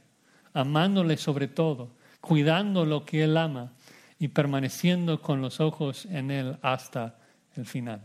amándole 0.53 1.18
sobre 1.18 1.47
todo, 1.47 1.89
cuidando 2.20 2.86
lo 2.86 3.05
que 3.05 3.24
Él 3.24 3.38
ama 3.38 3.72
y 4.20 4.28
permaneciendo 4.28 5.22
con 5.22 5.41
los 5.41 5.59
ojos 5.59 6.05
en 6.05 6.32
Él 6.32 6.57
hasta 6.62 7.16
el 7.55 7.66
final. 7.66 8.01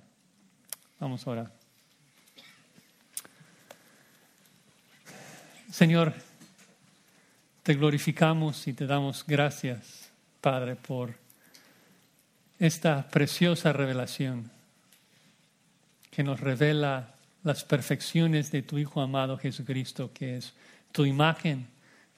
Vamos 0.98 1.26
a 1.26 1.30
orar. 1.30 1.52
Señor, 5.70 6.14
te 7.62 7.74
glorificamos 7.74 8.66
y 8.66 8.72
te 8.72 8.86
damos 8.86 9.26
gracias 9.26 10.05
Padre, 10.46 10.76
por 10.76 11.12
esta 12.60 13.08
preciosa 13.08 13.72
revelación 13.72 14.48
que 16.08 16.22
nos 16.22 16.38
revela 16.38 17.16
las 17.42 17.64
perfecciones 17.64 18.52
de 18.52 18.62
tu 18.62 18.78
Hijo 18.78 19.00
amado 19.00 19.38
Jesucristo, 19.38 20.12
que 20.14 20.36
es 20.36 20.54
tu 20.92 21.04
imagen 21.04 21.66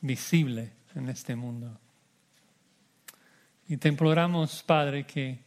visible 0.03 0.73
en 0.95 1.09
este 1.09 1.37
mundo. 1.37 1.81
Y 3.67 3.79
te 3.79 3.89
imploramos, 3.89 4.63
Padre, 4.63 5.07
que 5.07 5.39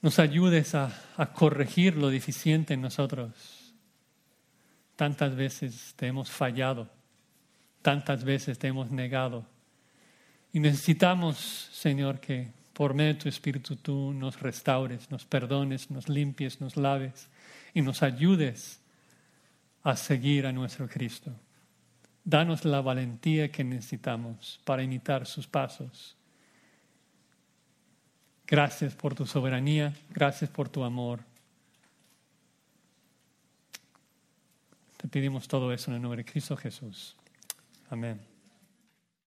nos 0.00 0.18
ayudes 0.18 0.74
a, 0.74 0.92
a, 1.16 1.32
corregir 1.32 1.96
lo 1.96 2.10
deficiente 2.10 2.74
en 2.74 2.80
nosotros. 2.80 3.72
Tantas 4.96 5.36
veces 5.36 5.94
te 5.94 6.08
hemos 6.08 6.28
fallado, 6.28 6.90
tantas 7.82 8.24
veces 8.24 8.58
te 8.58 8.66
hemos 8.66 8.90
negado, 8.90 9.46
y 10.52 10.60
necesitamos, 10.60 11.70
Señor, 11.72 12.20
que 12.20 12.48
por 12.72 12.94
medio 12.94 13.14
de 13.14 13.20
tu 13.20 13.28
Espíritu 13.28 13.76
tú 13.76 14.12
nos 14.12 14.40
restaures, 14.40 15.10
nos 15.10 15.24
perdones, 15.24 15.90
nos 15.90 16.08
limpies, 16.08 16.60
nos 16.60 16.76
laves 16.76 17.28
y 17.74 17.82
nos 17.82 18.02
ayudes 18.02 18.80
a 19.82 19.96
seguir 19.96 20.46
a 20.46 20.52
nuestro 20.52 20.88
Cristo. 20.88 21.32
Danos 22.24 22.64
la 22.64 22.80
valentía 22.80 23.50
que 23.50 23.64
necesitamos 23.64 24.60
para 24.64 24.82
imitar 24.82 25.26
sus 25.26 25.46
pasos. 25.46 26.16
Gracias 28.46 28.94
por 28.94 29.14
tu 29.14 29.26
soberanía, 29.26 29.94
gracias 30.10 30.50
por 30.50 30.68
tu 30.68 30.84
amor. 30.84 31.20
Te 34.98 35.08
pedimos 35.08 35.48
todo 35.48 35.72
eso 35.72 35.90
en 35.90 35.96
el 35.96 36.02
nombre 36.02 36.22
de 36.22 36.30
Cristo 36.30 36.56
Jesús. 36.56 37.16
Amén. 37.90 38.31